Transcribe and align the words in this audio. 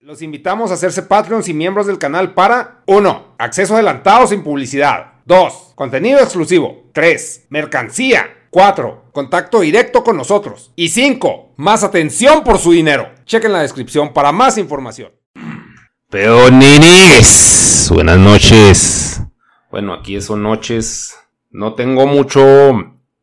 Los 0.00 0.20
invitamos 0.20 0.70
a 0.70 0.74
hacerse 0.74 1.02
Patreons 1.02 1.48
y 1.48 1.54
miembros 1.54 1.86
del 1.86 1.98
canal 1.98 2.34
para 2.34 2.82
1. 2.86 3.36
Acceso 3.38 3.74
adelantado 3.74 4.26
sin 4.26 4.42
publicidad. 4.42 5.14
2. 5.24 5.72
Contenido 5.74 6.20
exclusivo. 6.20 6.90
3. 6.92 7.46
Mercancía. 7.48 8.46
4. 8.50 9.06
Contacto 9.10 9.60
directo 9.60 10.04
con 10.04 10.18
nosotros. 10.18 10.70
Y 10.76 10.90
5. 10.90 11.54
Más 11.56 11.82
atención 11.82 12.44
por 12.44 12.58
su 12.58 12.72
dinero. 12.72 13.10
Chequen 13.24 13.52
la 13.52 13.62
descripción 13.62 14.12
para 14.12 14.32
más 14.32 14.58
información. 14.58 15.12
Peonines. 16.10 17.90
Buenas 17.90 18.18
noches. 18.18 19.22
Bueno, 19.70 19.94
aquí 19.94 20.20
son 20.20 20.42
noches. 20.42 21.16
No 21.50 21.74
tengo 21.74 22.06
mucho, 22.06 22.42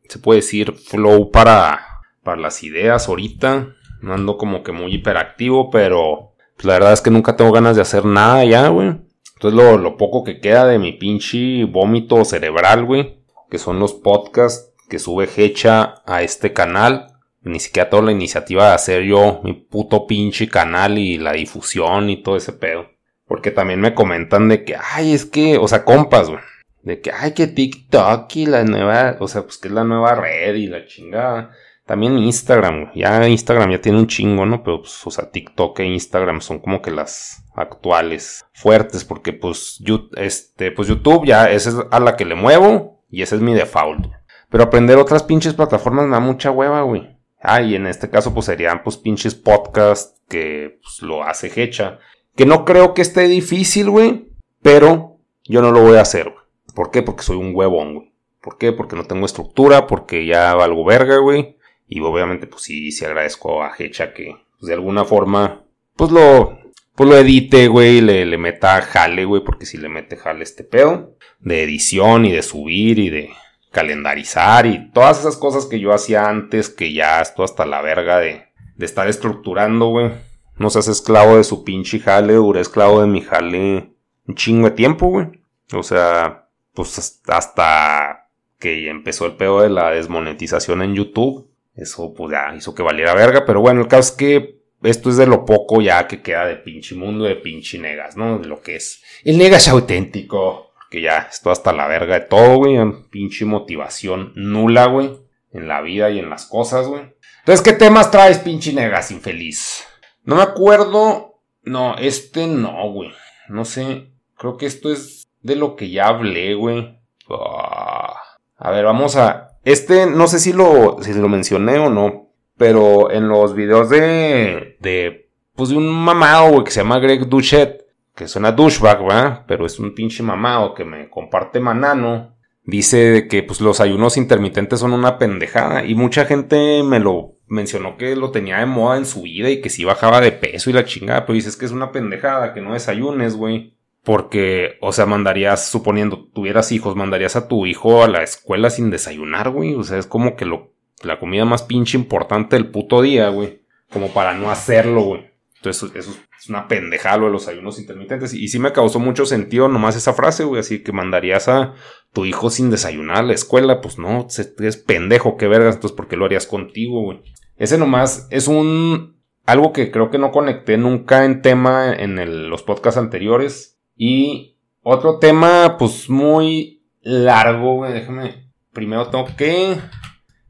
se 0.08 0.18
puede 0.18 0.40
decir, 0.40 0.72
flow 0.72 1.30
para, 1.30 2.02
para 2.24 2.40
las 2.40 2.64
ideas 2.64 3.08
ahorita. 3.08 3.68
No 4.00 4.12
ando 4.12 4.36
como 4.36 4.64
que 4.64 4.72
muy 4.72 4.92
hiperactivo, 4.92 5.70
pero 5.70 6.33
pues 6.56 6.64
la 6.66 6.74
verdad 6.74 6.92
es 6.92 7.00
que 7.00 7.10
nunca 7.10 7.36
tengo 7.36 7.52
ganas 7.52 7.76
de 7.76 7.82
hacer 7.82 8.04
nada 8.04 8.44
ya, 8.44 8.68
güey. 8.68 9.00
Entonces 9.34 9.58
lo, 9.58 9.78
lo 9.78 9.96
poco 9.96 10.24
que 10.24 10.40
queda 10.40 10.66
de 10.66 10.78
mi 10.78 10.92
pinche 10.92 11.64
vómito 11.64 12.24
cerebral, 12.24 12.84
güey, 12.84 13.18
que 13.50 13.58
son 13.58 13.78
los 13.78 13.92
podcasts 13.92 14.72
que 14.88 14.98
sube 14.98 15.28
Hecha 15.36 16.02
a 16.06 16.22
este 16.22 16.52
canal. 16.52 17.08
Ni 17.42 17.60
siquiera 17.60 17.90
toda 17.90 18.04
la 18.04 18.12
iniciativa 18.12 18.68
de 18.68 18.74
hacer 18.74 19.02
yo 19.02 19.40
mi 19.44 19.52
puto 19.52 20.06
pinche 20.06 20.48
canal 20.48 20.96
y 20.96 21.18
la 21.18 21.32
difusión 21.32 22.08
y 22.08 22.22
todo 22.22 22.36
ese 22.36 22.52
pedo. 22.52 22.86
Porque 23.26 23.50
también 23.50 23.80
me 23.80 23.94
comentan 23.94 24.48
de 24.48 24.64
que, 24.64 24.76
ay, 24.76 25.12
es 25.12 25.26
que, 25.26 25.58
o 25.58 25.68
sea, 25.68 25.84
compas, 25.84 26.30
güey. 26.30 26.40
De 26.82 27.00
que, 27.00 27.10
ay, 27.12 27.32
que 27.32 27.46
TikTok 27.46 28.34
y 28.36 28.46
la 28.46 28.64
nueva, 28.64 29.16
o 29.20 29.28
sea, 29.28 29.42
pues 29.42 29.58
que 29.58 29.68
es 29.68 29.74
la 29.74 29.84
nueva 29.84 30.14
red 30.14 30.54
y 30.54 30.68
la 30.68 30.86
chingada. 30.86 31.50
También 31.86 32.16
Instagram, 32.16 32.92
ya 32.94 33.28
Instagram 33.28 33.70
ya 33.72 33.80
tiene 33.80 33.98
un 33.98 34.06
chingo, 34.06 34.46
¿no? 34.46 34.62
Pero, 34.62 34.80
pues, 34.80 35.06
o 35.06 35.10
sea, 35.10 35.30
TikTok 35.30 35.80
e 35.80 35.84
Instagram 35.84 36.40
son 36.40 36.58
como 36.60 36.80
que 36.80 36.90
las 36.90 37.44
actuales 37.54 38.46
fuertes, 38.54 39.04
porque, 39.04 39.34
pues, 39.34 39.82
este, 40.16 40.72
pues 40.72 40.88
YouTube 40.88 41.26
ya 41.26 41.50
esa 41.50 41.70
es 41.70 41.76
a 41.90 42.00
la 42.00 42.16
que 42.16 42.24
le 42.24 42.36
muevo 42.36 43.04
y 43.10 43.20
ese 43.20 43.36
es 43.36 43.42
mi 43.42 43.52
default. 43.52 44.06
Pero 44.48 44.64
aprender 44.64 44.96
otras 44.96 45.24
pinches 45.24 45.52
plataformas 45.52 46.06
me 46.06 46.12
da 46.12 46.20
mucha 46.20 46.50
hueva, 46.50 46.80
güey. 46.82 47.18
Ah, 47.42 47.60
y 47.60 47.74
en 47.74 47.86
este 47.86 48.08
caso, 48.08 48.32
pues 48.32 48.46
serían, 48.46 48.82
pues, 48.82 48.96
pinches 48.96 49.34
podcasts 49.34 50.22
que 50.28 50.78
pues, 50.82 51.02
lo 51.02 51.22
hace 51.22 51.52
Hecha. 51.54 51.98
Que 52.34 52.46
no 52.46 52.64
creo 52.64 52.94
que 52.94 53.02
esté 53.02 53.28
difícil, 53.28 53.90
güey. 53.90 54.30
Pero 54.62 55.18
yo 55.44 55.60
no 55.60 55.70
lo 55.70 55.82
voy 55.82 55.98
a 55.98 56.02
hacer, 56.02 56.30
güey. 56.30 56.44
¿Por 56.74 56.90
qué? 56.90 57.02
Porque 57.02 57.22
soy 57.22 57.36
un 57.36 57.54
huevón, 57.54 57.94
güey. 57.94 58.14
¿Por 58.40 58.56
qué? 58.56 58.72
Porque 58.72 58.96
no 58.96 59.04
tengo 59.04 59.26
estructura, 59.26 59.86
porque 59.86 60.24
ya 60.24 60.54
valgo 60.54 60.84
verga, 60.84 61.18
güey. 61.18 61.56
Y 61.86 62.00
obviamente, 62.00 62.46
pues 62.46 62.62
sí, 62.62 62.92
sí 62.92 63.04
agradezco 63.04 63.62
a 63.62 63.74
Hecha 63.78 64.12
que, 64.12 64.36
pues, 64.58 64.68
de 64.68 64.74
alguna 64.74 65.04
forma, 65.04 65.64
pues 65.96 66.10
lo, 66.10 66.58
pues 66.94 67.08
lo 67.08 67.16
edite, 67.16 67.68
güey, 67.68 68.00
le, 68.00 68.24
le 68.24 68.38
meta 68.38 68.80
jale, 68.82 69.24
güey, 69.24 69.42
porque 69.44 69.66
si 69.66 69.78
le 69.78 69.88
mete 69.88 70.16
jale 70.16 70.42
este 70.42 70.64
pedo, 70.64 71.16
de 71.40 71.62
edición 71.62 72.24
y 72.24 72.32
de 72.32 72.42
subir 72.42 72.98
y 72.98 73.10
de 73.10 73.30
calendarizar 73.70 74.66
y 74.66 74.90
todas 74.92 75.20
esas 75.20 75.36
cosas 75.36 75.66
que 75.66 75.80
yo 75.80 75.92
hacía 75.92 76.28
antes, 76.28 76.70
que 76.70 76.92
ya 76.92 77.20
estoy 77.20 77.44
hasta 77.44 77.66
la 77.66 77.82
verga 77.82 78.18
de, 78.18 78.46
de 78.76 78.86
estar 78.86 79.08
estructurando, 79.08 79.88
güey. 79.88 80.12
No 80.56 80.70
seas 80.70 80.86
esclavo 80.88 81.36
de 81.36 81.44
su 81.44 81.64
pinche 81.64 81.98
jale, 81.98 82.34
duré 82.34 82.60
esclavo 82.60 83.00
de 83.00 83.08
mi 83.08 83.20
jale 83.20 83.90
un 84.26 84.34
chingo 84.36 84.70
de 84.70 84.76
tiempo, 84.76 85.08
güey. 85.08 85.26
O 85.72 85.82
sea, 85.82 86.48
pues 86.72 87.20
hasta 87.26 88.28
que 88.58 88.88
empezó 88.88 89.26
el 89.26 89.36
pedo 89.36 89.60
de 89.60 89.70
la 89.70 89.90
desmonetización 89.90 90.82
en 90.82 90.94
YouTube 90.94 91.50
eso 91.74 92.14
pues 92.14 92.32
ya 92.32 92.54
hizo 92.54 92.74
que 92.74 92.82
valiera 92.82 93.14
verga, 93.14 93.44
pero 93.44 93.60
bueno, 93.60 93.80
el 93.80 93.88
caso 93.88 94.12
es 94.12 94.16
que 94.16 94.64
esto 94.82 95.08
es 95.08 95.16
de 95.16 95.26
lo 95.26 95.44
poco 95.44 95.80
ya 95.80 96.06
que 96.06 96.22
queda 96.22 96.46
de 96.46 96.56
pinche 96.56 96.94
mundo, 96.94 97.24
de 97.24 97.36
pinche 97.36 97.78
negas, 97.78 98.16
¿no? 98.16 98.38
De 98.38 98.46
lo 98.46 98.60
que 98.60 98.76
es 98.76 99.02
el 99.24 99.38
negas 99.38 99.68
auténtico. 99.68 100.72
Que 100.90 101.00
ya 101.00 101.26
esto 101.30 101.50
hasta 101.50 101.72
la 101.72 101.88
verga 101.88 102.20
de 102.20 102.26
todo, 102.26 102.58
güey. 102.58 102.78
Pinche 103.10 103.44
motivación 103.44 104.32
nula, 104.36 104.86
güey. 104.86 105.18
En 105.52 105.66
la 105.66 105.80
vida 105.80 106.10
y 106.10 106.18
en 106.18 106.30
las 106.30 106.46
cosas, 106.46 106.86
güey. 106.86 107.02
Entonces, 107.40 107.64
¿qué 107.64 107.72
temas 107.72 108.10
traes, 108.10 108.38
pinche 108.38 108.72
negas 108.72 109.10
infeliz? 109.10 109.84
No 110.22 110.36
me 110.36 110.42
acuerdo. 110.42 111.40
No, 111.62 111.96
este 111.96 112.46
no, 112.46 112.92
güey. 112.92 113.10
No 113.48 113.64
sé. 113.64 114.12
Creo 114.36 114.56
que 114.56 114.66
esto 114.66 114.92
es 114.92 115.26
de 115.40 115.56
lo 115.56 115.74
que 115.74 115.90
ya 115.90 116.08
hablé, 116.08 116.54
güey. 116.54 117.00
Ah. 117.28 118.20
A 118.56 118.70
ver, 118.70 118.84
vamos 118.84 119.16
a 119.16 119.53
este, 119.64 120.06
no 120.06 120.26
sé 120.26 120.38
si 120.38 120.52
lo, 120.52 120.98
si 121.02 121.12
lo 121.14 121.28
mencioné 121.28 121.78
o 121.78 121.90
no, 121.90 122.28
pero 122.56 123.10
en 123.10 123.28
los 123.28 123.54
videos 123.54 123.88
de, 123.90 124.76
de, 124.80 125.30
pues 125.54 125.70
de 125.70 125.76
un 125.76 125.92
mamado, 125.92 126.62
que 126.64 126.70
se 126.70 126.80
llama 126.80 126.98
Greg 126.98 127.26
Duchet, 127.28 127.84
que 128.14 128.28
suena 128.28 128.52
douchebag, 128.52 129.02
¿verdad? 129.02 129.44
Pero 129.46 129.66
es 129.66 129.78
un 129.78 129.94
pinche 129.94 130.22
mamado 130.22 130.74
que 130.74 130.84
me 130.84 131.10
comparte 131.10 131.60
manano. 131.60 132.36
Dice 132.62 133.26
que, 133.28 133.42
pues, 133.42 133.60
los 133.60 133.80
ayunos 133.80 134.16
intermitentes 134.16 134.80
son 134.80 134.92
una 134.92 135.18
pendejada. 135.18 135.84
Y 135.84 135.94
mucha 135.94 136.24
gente 136.24 136.82
me 136.82 137.00
lo 137.00 137.32
mencionó 137.46 137.96
que 137.96 138.16
lo 138.16 138.30
tenía 138.30 138.60
de 138.60 138.66
moda 138.66 138.96
en 138.96 139.04
su 139.04 139.22
vida 139.22 139.50
y 139.50 139.60
que 139.60 139.68
si 139.68 139.84
bajaba 139.84 140.20
de 140.20 140.32
peso 140.32 140.70
y 140.70 140.72
la 140.72 140.84
chingada. 140.84 141.26
Pero 141.26 141.34
dices 141.34 141.56
que 141.56 141.66
es 141.66 141.72
una 141.72 141.92
pendejada, 141.92 142.54
que 142.54 142.60
no 142.60 142.72
desayunes, 142.72 143.36
güey. 143.36 143.74
Porque, 144.04 144.76
o 144.82 144.92
sea, 144.92 145.06
mandarías, 145.06 145.66
suponiendo 145.66 146.28
tuvieras 146.32 146.72
hijos, 146.72 146.94
mandarías 146.94 147.36
a 147.36 147.48
tu 147.48 147.64
hijo 147.64 148.04
a 148.04 148.08
la 148.08 148.22
escuela 148.22 148.68
sin 148.68 148.90
desayunar, 148.90 149.48
güey. 149.48 149.74
O 149.74 149.82
sea, 149.82 149.98
es 149.98 150.06
como 150.06 150.36
que 150.36 150.44
lo, 150.44 150.74
la 151.02 151.18
comida 151.18 151.46
más 151.46 151.62
pinche 151.62 151.96
importante 151.96 152.56
del 152.56 152.70
puto 152.70 153.00
día, 153.00 153.30
güey. 153.30 153.62
Como 153.90 154.12
para 154.12 154.34
no 154.34 154.50
hacerlo, 154.50 155.02
güey. 155.02 155.30
Entonces, 155.56 155.90
eso 155.94 156.14
es 156.38 156.50
una 156.50 156.68
pendejada 156.68 157.16
lo 157.16 157.26
de 157.26 157.32
los 157.32 157.48
ayunos 157.48 157.80
intermitentes. 157.80 158.34
Y, 158.34 158.48
sí 158.48 158.58
me 158.58 158.72
causó 158.72 158.98
mucho 158.98 159.24
sentido 159.24 159.68
nomás 159.68 159.96
esa 159.96 160.12
frase, 160.12 160.44
güey. 160.44 160.60
Así 160.60 160.82
que 160.82 160.92
mandarías 160.92 161.48
a 161.48 161.72
tu 162.12 162.26
hijo 162.26 162.50
sin 162.50 162.70
desayunar 162.70 163.18
a 163.18 163.22
la 163.22 163.32
escuela. 163.32 163.80
Pues 163.80 163.98
no, 163.98 164.26
es 164.28 164.76
pendejo, 164.76 165.38
qué 165.38 165.48
vergas. 165.48 165.76
Entonces, 165.76 165.96
¿por 165.96 166.08
qué 166.08 166.18
lo 166.18 166.26
harías 166.26 166.46
contigo, 166.46 167.00
güey? 167.00 167.22
Ese 167.56 167.78
nomás 167.78 168.28
es 168.30 168.48
un. 168.48 169.14
Algo 169.46 169.72
que 169.72 169.90
creo 169.90 170.10
que 170.10 170.18
no 170.18 170.30
conecté 170.30 170.76
nunca 170.76 171.24
en 171.24 171.40
tema 171.40 171.94
en 171.94 172.50
los 172.50 172.62
podcasts 172.62 172.98
anteriores 172.98 173.73
y 173.96 174.58
otro 174.82 175.18
tema, 175.18 175.76
pues 175.78 176.08
muy 176.08 176.86
largo, 177.02 177.76
güey. 177.76 177.92
Déjame. 177.92 178.52
Primero 178.72 179.08
tengo 179.08 179.26
que 179.36 179.78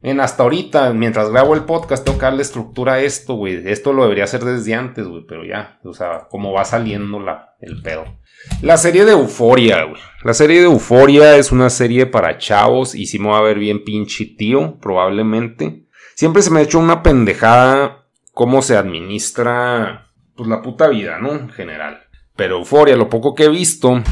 en 0.05 0.19
hasta 0.19 0.43
ahorita, 0.43 0.93
mientras 0.93 1.31
grabo 1.31 1.55
el 1.55 1.63
podcast, 1.63 2.05
tengo 2.05 2.19
que 2.19 2.25
darle 2.25 2.43
estructura 2.43 2.93
a 2.93 2.99
esto, 2.99 3.33
güey. 3.33 3.67
Esto 3.67 3.91
lo 3.91 4.03
debería 4.03 4.25
hacer 4.25 4.43
desde 4.43 4.75
antes, 4.75 5.07
güey, 5.07 5.25
pero 5.27 5.43
ya, 5.43 5.79
o 5.83 5.93
sea, 5.93 6.27
como 6.29 6.53
va 6.53 6.63
saliendo 6.63 7.19
la, 7.19 7.55
el 7.59 7.81
pedo. 7.81 8.05
La 8.61 8.77
serie 8.77 9.03
de 9.03 9.13
Euforia, 9.13 9.83
güey. 9.85 9.99
La 10.23 10.35
serie 10.35 10.59
de 10.59 10.65
Euforia 10.65 11.37
es 11.37 11.51
una 11.51 11.71
serie 11.71 12.05
para 12.05 12.37
chavos 12.37 12.93
y 12.93 13.07
si 13.07 13.17
me 13.17 13.29
va 13.29 13.39
a 13.39 13.41
ver 13.41 13.57
bien 13.57 13.83
pinche 13.83 14.25
tío, 14.37 14.77
probablemente. 14.79 15.87
Siempre 16.13 16.43
se 16.43 16.51
me 16.51 16.59
ha 16.59 16.63
hecho 16.63 16.77
una 16.77 17.01
pendejada 17.01 18.05
cómo 18.31 18.61
se 18.61 18.77
administra, 18.77 20.11
pues, 20.35 20.47
la 20.47 20.61
puta 20.61 20.87
vida, 20.87 21.17
¿no? 21.19 21.31
En 21.31 21.49
general. 21.49 22.04
Pero 22.35 22.57
Euforia, 22.57 22.95
lo 22.95 23.09
poco 23.09 23.33
que 23.33 23.45
he 23.45 23.49
visto, 23.49 24.03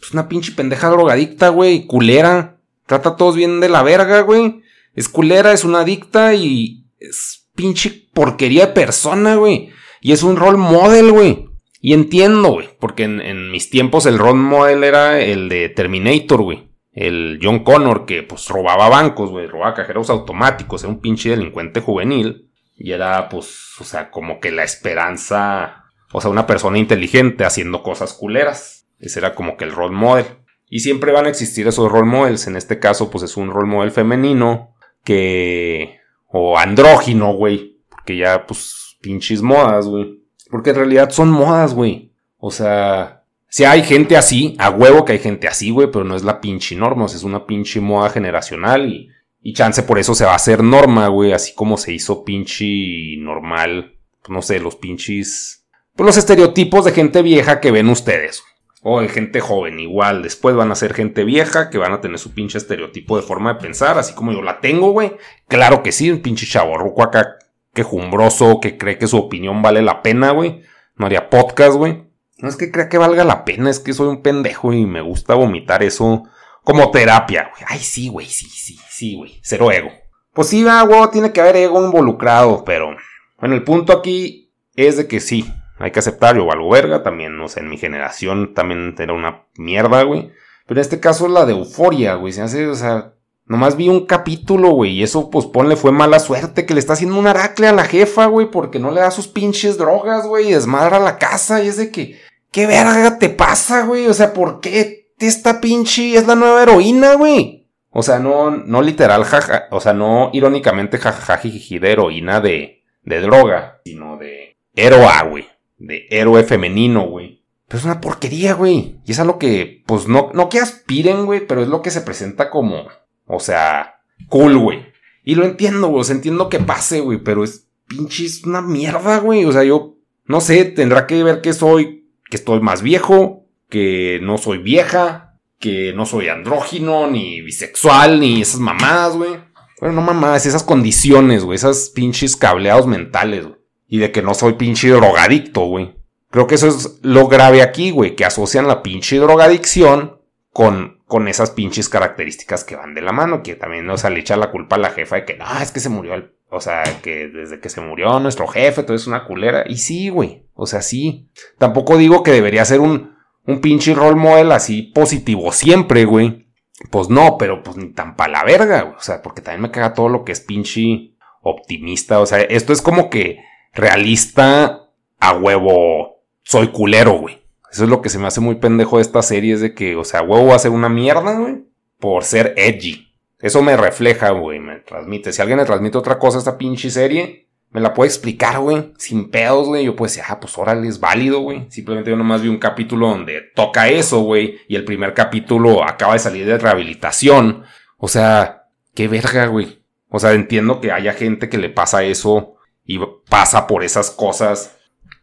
es 0.00 0.12
una 0.12 0.28
pinche 0.28 0.52
pendeja 0.52 0.88
drogadicta, 0.88 1.48
güey, 1.50 1.86
culera. 1.86 2.58
Trata 2.86 3.10
a 3.10 3.16
todos 3.16 3.36
bien 3.36 3.60
de 3.60 3.68
la 3.68 3.82
verga, 3.82 4.20
güey. 4.20 4.62
Es 4.94 5.08
culera, 5.08 5.52
es 5.52 5.64
una 5.64 5.80
adicta 5.80 6.34
y 6.34 6.86
es 6.98 7.48
pinche 7.54 8.08
porquería 8.14 8.66
de 8.66 8.72
persona, 8.72 9.36
güey. 9.36 9.70
Y 10.00 10.12
es 10.12 10.22
un 10.22 10.36
role 10.36 10.58
model, 10.58 11.12
güey. 11.12 11.46
Y 11.80 11.92
entiendo, 11.92 12.50
güey, 12.50 12.68
porque 12.80 13.04
en, 13.04 13.50
mis 13.50 13.70
tiempos 13.70 14.06
el 14.06 14.18
role 14.18 14.38
model 14.38 14.84
era 14.84 15.20
el 15.20 15.48
de 15.48 15.68
Terminator, 15.68 16.42
güey. 16.42 16.68
El 16.92 17.38
John 17.42 17.62
Connor 17.62 18.06
que 18.06 18.22
pues 18.22 18.48
robaba 18.48 18.88
bancos, 18.88 19.30
güey, 19.30 19.46
robaba 19.46 19.74
cajeros 19.74 20.08
automáticos, 20.08 20.82
era 20.82 20.92
un 20.92 21.00
pinche 21.00 21.30
delincuente 21.30 21.80
juvenil. 21.80 22.50
Y 22.74 22.92
era 22.92 23.28
pues, 23.28 23.74
o 23.80 23.84
sea, 23.84 24.10
como 24.10 24.40
que 24.40 24.50
la 24.50 24.64
esperanza, 24.64 25.85
o 26.12 26.20
sea, 26.20 26.30
una 26.30 26.46
persona 26.46 26.78
inteligente 26.78 27.44
haciendo 27.44 27.82
cosas 27.82 28.12
culeras. 28.12 28.86
Ese 28.98 29.18
era 29.18 29.34
como 29.34 29.56
que 29.56 29.64
el 29.64 29.72
role 29.72 29.94
model. 29.94 30.26
Y 30.68 30.80
siempre 30.80 31.12
van 31.12 31.26
a 31.26 31.28
existir 31.28 31.66
esos 31.68 31.90
role 31.90 32.06
models. 32.06 32.46
En 32.46 32.56
este 32.56 32.78
caso, 32.78 33.10
pues 33.10 33.24
es 33.24 33.36
un 33.36 33.50
role 33.50 33.68
model 33.68 33.90
femenino 33.90 34.74
que... 35.04 35.98
o 36.28 36.58
andrógino, 36.58 37.32
güey. 37.34 37.78
Porque 37.88 38.16
ya, 38.16 38.46
pues, 38.46 38.96
pinches 39.00 39.42
modas, 39.42 39.86
güey. 39.86 40.22
Porque 40.50 40.70
en 40.70 40.76
realidad 40.76 41.10
son 41.10 41.30
modas, 41.30 41.74
güey. 41.74 42.12
O 42.38 42.50
sea, 42.50 43.24
si 43.48 43.64
hay 43.64 43.82
gente 43.82 44.16
así, 44.16 44.56
a 44.58 44.70
huevo 44.70 45.04
que 45.04 45.12
hay 45.12 45.18
gente 45.18 45.48
así, 45.48 45.70
güey, 45.70 45.90
pero 45.90 46.04
no 46.04 46.16
es 46.16 46.24
la 46.24 46.40
pinche 46.40 46.76
norma, 46.76 47.04
o 47.04 47.08
sea, 47.08 47.16
es 47.16 47.24
una 47.24 47.46
pinche 47.46 47.80
moda 47.80 48.10
generacional 48.10 48.92
y, 48.92 49.08
y 49.40 49.52
chance 49.54 49.82
por 49.82 49.98
eso 49.98 50.14
se 50.14 50.24
va 50.24 50.32
a 50.32 50.36
hacer 50.36 50.62
norma, 50.62 51.08
güey, 51.08 51.32
así 51.32 51.54
como 51.54 51.76
se 51.76 51.92
hizo 51.92 52.24
pinche 52.24 53.16
normal, 53.18 53.96
no 54.28 54.42
sé, 54.42 54.60
los 54.60 54.76
pinches... 54.76 55.65
Pues 55.96 56.06
los 56.06 56.16
estereotipos 56.18 56.84
de 56.84 56.92
gente 56.92 57.22
vieja 57.22 57.60
que 57.60 57.70
ven 57.70 57.88
ustedes. 57.88 58.44
O 58.82 59.00
de 59.00 59.08
gente 59.08 59.40
joven, 59.40 59.80
igual. 59.80 60.22
Después 60.22 60.54
van 60.54 60.70
a 60.70 60.74
ser 60.74 60.92
gente 60.92 61.24
vieja 61.24 61.70
que 61.70 61.78
van 61.78 61.92
a 61.92 62.02
tener 62.02 62.18
su 62.18 62.34
pinche 62.34 62.58
estereotipo 62.58 63.16
de 63.16 63.22
forma 63.22 63.54
de 63.54 63.60
pensar, 63.60 63.98
así 63.98 64.14
como 64.14 64.30
yo 64.30 64.42
la 64.42 64.60
tengo, 64.60 64.90
güey. 64.90 65.16
Claro 65.48 65.82
que 65.82 65.92
sí, 65.92 66.10
un 66.10 66.20
pinche 66.20 66.46
chaborruco 66.46 67.02
acá 67.02 67.38
quejumbroso 67.72 68.60
que 68.60 68.76
cree 68.76 68.98
que 68.98 69.06
su 69.06 69.16
opinión 69.16 69.62
vale 69.62 69.80
la 69.80 70.02
pena, 70.02 70.32
güey. 70.32 70.62
No 70.96 71.06
haría 71.06 71.30
podcast, 71.30 71.76
güey. 71.76 72.04
No 72.38 72.50
es 72.50 72.56
que 72.56 72.70
crea 72.70 72.90
que 72.90 72.98
valga 72.98 73.24
la 73.24 73.46
pena, 73.46 73.70
es 73.70 73.80
que 73.80 73.94
soy 73.94 74.08
un 74.08 74.20
pendejo 74.20 74.74
y 74.74 74.84
me 74.84 75.00
gusta 75.00 75.34
vomitar 75.34 75.82
eso 75.82 76.24
como 76.62 76.90
terapia, 76.90 77.50
güey. 77.52 77.64
Ay, 77.66 77.78
sí, 77.78 78.08
güey, 78.08 78.26
sí, 78.26 78.50
sí, 78.50 78.78
sí, 78.90 79.16
güey. 79.16 79.40
Cero 79.42 79.72
ego. 79.72 79.90
Pues 80.34 80.48
sí, 80.48 80.62
güey, 80.62 81.10
tiene 81.10 81.32
que 81.32 81.40
haber 81.40 81.56
ego 81.56 81.82
involucrado, 81.82 82.62
pero 82.64 82.94
bueno, 83.38 83.54
el 83.54 83.64
punto 83.64 83.94
aquí 83.94 84.52
es 84.74 84.98
de 84.98 85.08
que 85.08 85.20
sí, 85.20 85.50
hay 85.78 85.90
que 85.90 85.98
aceptar, 85.98 86.36
yo 86.36 86.46
valgo 86.46 86.70
verga, 86.70 87.02
también, 87.02 87.36
no 87.36 87.48
sé, 87.48 87.60
en 87.60 87.68
mi 87.68 87.76
generación 87.76 88.54
también 88.54 88.94
era 88.98 89.12
una 89.12 89.44
mierda, 89.56 90.02
güey. 90.02 90.32
Pero 90.66 90.80
en 90.80 90.82
este 90.82 91.00
caso 91.00 91.26
es 91.26 91.32
la 91.32 91.44
de 91.44 91.52
euforia, 91.52 92.14
güey. 92.14 92.32
Se 92.32 92.66
o 92.66 92.74
sea, 92.74 93.12
nomás 93.44 93.76
vi 93.76 93.88
un 93.88 94.06
capítulo, 94.06 94.70
güey. 94.70 94.92
Y 94.92 95.02
eso, 95.02 95.30
pues 95.30 95.46
ponle, 95.46 95.76
fue 95.76 95.92
mala 95.92 96.18
suerte 96.18 96.66
que 96.66 96.74
le 96.74 96.80
está 96.80 96.94
haciendo 96.94 97.18
un 97.18 97.26
aracle 97.26 97.68
a 97.68 97.72
la 97.72 97.84
jefa, 97.84 98.26
güey. 98.26 98.50
Porque 98.50 98.78
no 98.78 98.90
le 98.90 99.00
da 99.00 99.10
sus 99.10 99.28
pinches 99.28 99.78
drogas, 99.78 100.26
güey. 100.26 100.48
Y 100.48 100.52
desmadra 100.54 100.98
la 100.98 101.18
casa. 101.18 101.62
Y 101.62 101.68
es 101.68 101.76
de 101.76 101.92
que, 101.92 102.18
¿qué 102.50 102.66
verga 102.66 103.18
te 103.18 103.28
pasa, 103.28 103.84
güey? 103.84 104.08
O 104.08 104.14
sea, 104.14 104.32
¿por 104.32 104.60
qué 104.60 105.12
esta 105.20 105.60
pinche 105.60 106.16
es 106.16 106.26
la 106.26 106.34
nueva 106.34 106.64
heroína, 106.64 107.14
güey? 107.14 107.68
O 107.90 108.02
sea, 108.02 108.18
no, 108.18 108.50
no 108.50 108.82
literal, 108.82 109.24
jaja. 109.24 109.66
O 109.70 109.80
sea, 109.80 109.92
no 109.92 110.30
irónicamente 110.32 110.98
jajajiji 110.98 111.78
de 111.78 111.92
heroína 111.92 112.40
de, 112.40 112.82
de 113.04 113.20
droga, 113.20 113.80
sino 113.84 114.16
de 114.16 114.56
héroa, 114.74 115.22
güey 115.22 115.55
de 115.78 116.06
héroe 116.10 116.42
femenino, 116.44 117.02
güey. 117.08 117.44
Pero 117.68 117.78
es 117.78 117.84
una 117.84 118.00
porquería, 118.00 118.54
güey. 118.54 118.96
Y 119.04 119.12
es 119.12 119.18
algo 119.18 119.38
que, 119.38 119.82
pues 119.86 120.08
no, 120.08 120.30
no 120.34 120.48
que 120.48 120.60
aspiren, 120.60 121.26
güey, 121.26 121.46
pero 121.46 121.62
es 121.62 121.68
lo 121.68 121.82
que 121.82 121.90
se 121.90 122.00
presenta 122.00 122.50
como, 122.50 122.86
o 123.26 123.40
sea, 123.40 124.00
cool, 124.28 124.58
güey. 124.58 124.86
Y 125.24 125.34
lo 125.34 125.44
entiendo, 125.44 125.88
güey, 125.88 126.04
o 126.08 126.12
entiendo 126.12 126.48
que 126.48 126.60
pase, 126.60 127.00
güey, 127.00 127.18
pero 127.18 127.42
es 127.42 127.68
pinche, 127.88 128.24
es 128.24 128.44
una 128.44 128.62
mierda, 128.62 129.18
güey. 129.18 129.44
O 129.44 129.52
sea, 129.52 129.64
yo, 129.64 129.96
no 130.26 130.40
sé, 130.40 130.64
tendrá 130.64 131.06
que 131.06 131.22
ver 131.24 131.40
que 131.40 131.52
soy, 131.52 132.08
que 132.30 132.36
estoy 132.36 132.60
más 132.60 132.82
viejo, 132.82 133.46
que 133.68 134.20
no 134.22 134.38
soy 134.38 134.58
vieja, 134.58 135.40
que 135.58 135.92
no 135.92 136.06
soy 136.06 136.28
andrógino, 136.28 137.10
ni 137.10 137.40
bisexual, 137.40 138.20
ni 138.20 138.42
esas 138.42 138.60
mamadas, 138.60 139.16
güey. 139.16 139.40
Bueno, 139.80 139.96
no 139.96 140.02
mamadas, 140.02 140.46
esas 140.46 140.62
condiciones, 140.62 141.42
güey, 141.42 141.56
esas 141.56 141.90
pinches 141.90 142.36
cableados 142.36 142.86
mentales, 142.86 143.44
güey 143.44 143.55
y 143.88 143.98
de 143.98 144.12
que 144.12 144.22
no 144.22 144.34
soy 144.34 144.54
pinche 144.54 144.88
drogadicto, 144.88 145.62
güey. 145.66 145.96
Creo 146.30 146.46
que 146.46 146.56
eso 146.56 146.68
es 146.68 146.98
lo 147.02 147.28
grave 147.28 147.62
aquí, 147.62 147.90
güey, 147.90 148.16
que 148.16 148.24
asocian 148.24 148.66
la 148.66 148.82
pinche 148.82 149.18
drogadicción 149.18 150.20
con, 150.50 151.02
con 151.06 151.28
esas 151.28 151.50
pinches 151.50 151.88
características 151.88 152.64
que 152.64 152.76
van 152.76 152.94
de 152.94 153.02
la 153.02 153.12
mano, 153.12 153.42
que 153.42 153.54
también, 153.54 153.88
o 153.88 153.96
sea, 153.96 154.10
le 154.10 154.20
echa 154.20 154.36
la 154.36 154.50
culpa 154.50 154.76
a 154.76 154.80
la 154.80 154.90
jefa 154.90 155.16
de 155.16 155.24
que, 155.24 155.36
no, 155.36 155.46
es 155.60 155.70
que 155.70 155.80
se 155.80 155.88
murió 155.88 156.14
el, 156.14 156.34
o 156.48 156.60
sea, 156.60 156.82
que 157.02 157.28
desde 157.28 157.60
que 157.60 157.68
se 157.68 157.80
murió 157.80 158.18
nuestro 158.20 158.46
jefe, 158.46 158.82
todo 158.82 158.96
es 158.96 159.06
una 159.06 159.24
culera. 159.24 159.64
Y 159.66 159.78
sí, 159.78 160.08
güey, 160.08 160.46
o 160.54 160.66
sea, 160.66 160.82
sí. 160.82 161.30
Tampoco 161.58 161.96
digo 161.96 162.22
que 162.22 162.32
debería 162.32 162.64
ser 162.64 162.80
un, 162.80 163.16
un 163.46 163.60
pinche 163.60 163.94
role 163.94 164.16
model 164.16 164.52
así 164.52 164.82
positivo 164.82 165.52
siempre, 165.52 166.04
güey. 166.04 166.46
Pues 166.90 167.08
no, 167.08 167.38
pero 167.38 167.62
pues 167.62 167.76
ni 167.76 167.92
tan 167.92 168.16
pa' 168.16 168.28
la 168.28 168.44
verga, 168.44 168.82
güey. 168.82 168.96
O 168.96 169.00
sea, 169.00 169.22
porque 169.22 169.40
también 169.40 169.62
me 169.62 169.70
caga 169.70 169.94
todo 169.94 170.08
lo 170.08 170.24
que 170.24 170.32
es 170.32 170.40
pinche 170.40 171.16
optimista. 171.40 172.20
O 172.20 172.26
sea, 172.26 172.40
esto 172.40 172.72
es 172.72 172.82
como 172.82 173.08
que 173.08 173.38
realista 173.76 174.88
a 175.20 175.32
huevo 175.36 176.16
soy 176.42 176.68
culero, 176.68 177.12
güey. 177.12 177.42
Eso 177.70 177.84
es 177.84 177.90
lo 177.90 178.00
que 178.00 178.08
se 178.08 178.18
me 178.18 178.26
hace 178.26 178.40
muy 178.40 178.54
pendejo 178.54 178.96
de 178.96 179.02
esta 179.02 179.20
serie, 179.22 179.52
es 179.52 179.60
de 179.60 179.74
que, 179.74 179.96
o 179.96 180.04
sea, 180.04 180.22
huevo 180.22 180.46
va 180.46 180.56
a 180.56 180.60
ser 180.60 180.70
una 180.70 180.88
mierda, 180.88 181.38
güey, 181.38 181.64
por 181.98 182.24
ser 182.24 182.54
edgy. 182.56 183.12
Eso 183.38 183.62
me 183.62 183.76
refleja, 183.76 184.30
güey, 184.30 184.60
me 184.60 184.76
transmite. 184.76 185.32
Si 185.32 185.42
alguien 185.42 185.58
le 185.58 185.66
transmite 185.66 185.98
otra 185.98 186.18
cosa 186.18 186.38
a 186.38 186.40
esta 186.40 186.56
pinche 186.56 186.90
serie, 186.90 187.48
me 187.70 187.80
la 187.80 187.92
puede 187.92 188.08
explicar, 188.08 188.60
güey, 188.60 188.92
sin 188.96 189.30
pedos, 189.30 189.66
güey. 189.66 189.84
Yo 189.84 189.94
puedo 189.94 190.08
decir, 190.08 190.22
ah, 190.26 190.40
pues 190.40 190.56
órale, 190.56 190.88
es 190.88 191.00
válido, 191.00 191.40
güey. 191.40 191.66
Simplemente 191.68 192.10
yo 192.10 192.16
nomás 192.16 192.40
vi 192.40 192.48
un 192.48 192.58
capítulo 192.58 193.08
donde 193.08 193.42
toca 193.54 193.88
eso, 193.88 194.20
güey, 194.20 194.60
y 194.68 194.76
el 194.76 194.84
primer 194.84 195.12
capítulo 195.12 195.84
acaba 195.84 196.14
de 196.14 196.20
salir 196.20 196.46
de 196.46 196.56
rehabilitación. 196.56 197.64
O 197.98 198.08
sea, 198.08 198.68
qué 198.94 199.08
verga, 199.08 199.46
güey. 199.46 199.82
O 200.08 200.18
sea, 200.18 200.32
entiendo 200.32 200.80
que 200.80 200.92
haya 200.92 201.12
gente 201.12 201.50
que 201.50 201.58
le 201.58 201.68
pasa 201.68 202.04
eso 202.04 202.55
y 202.86 202.98
pasa 203.28 203.66
por 203.66 203.84
esas 203.84 204.10
cosas. 204.10 204.76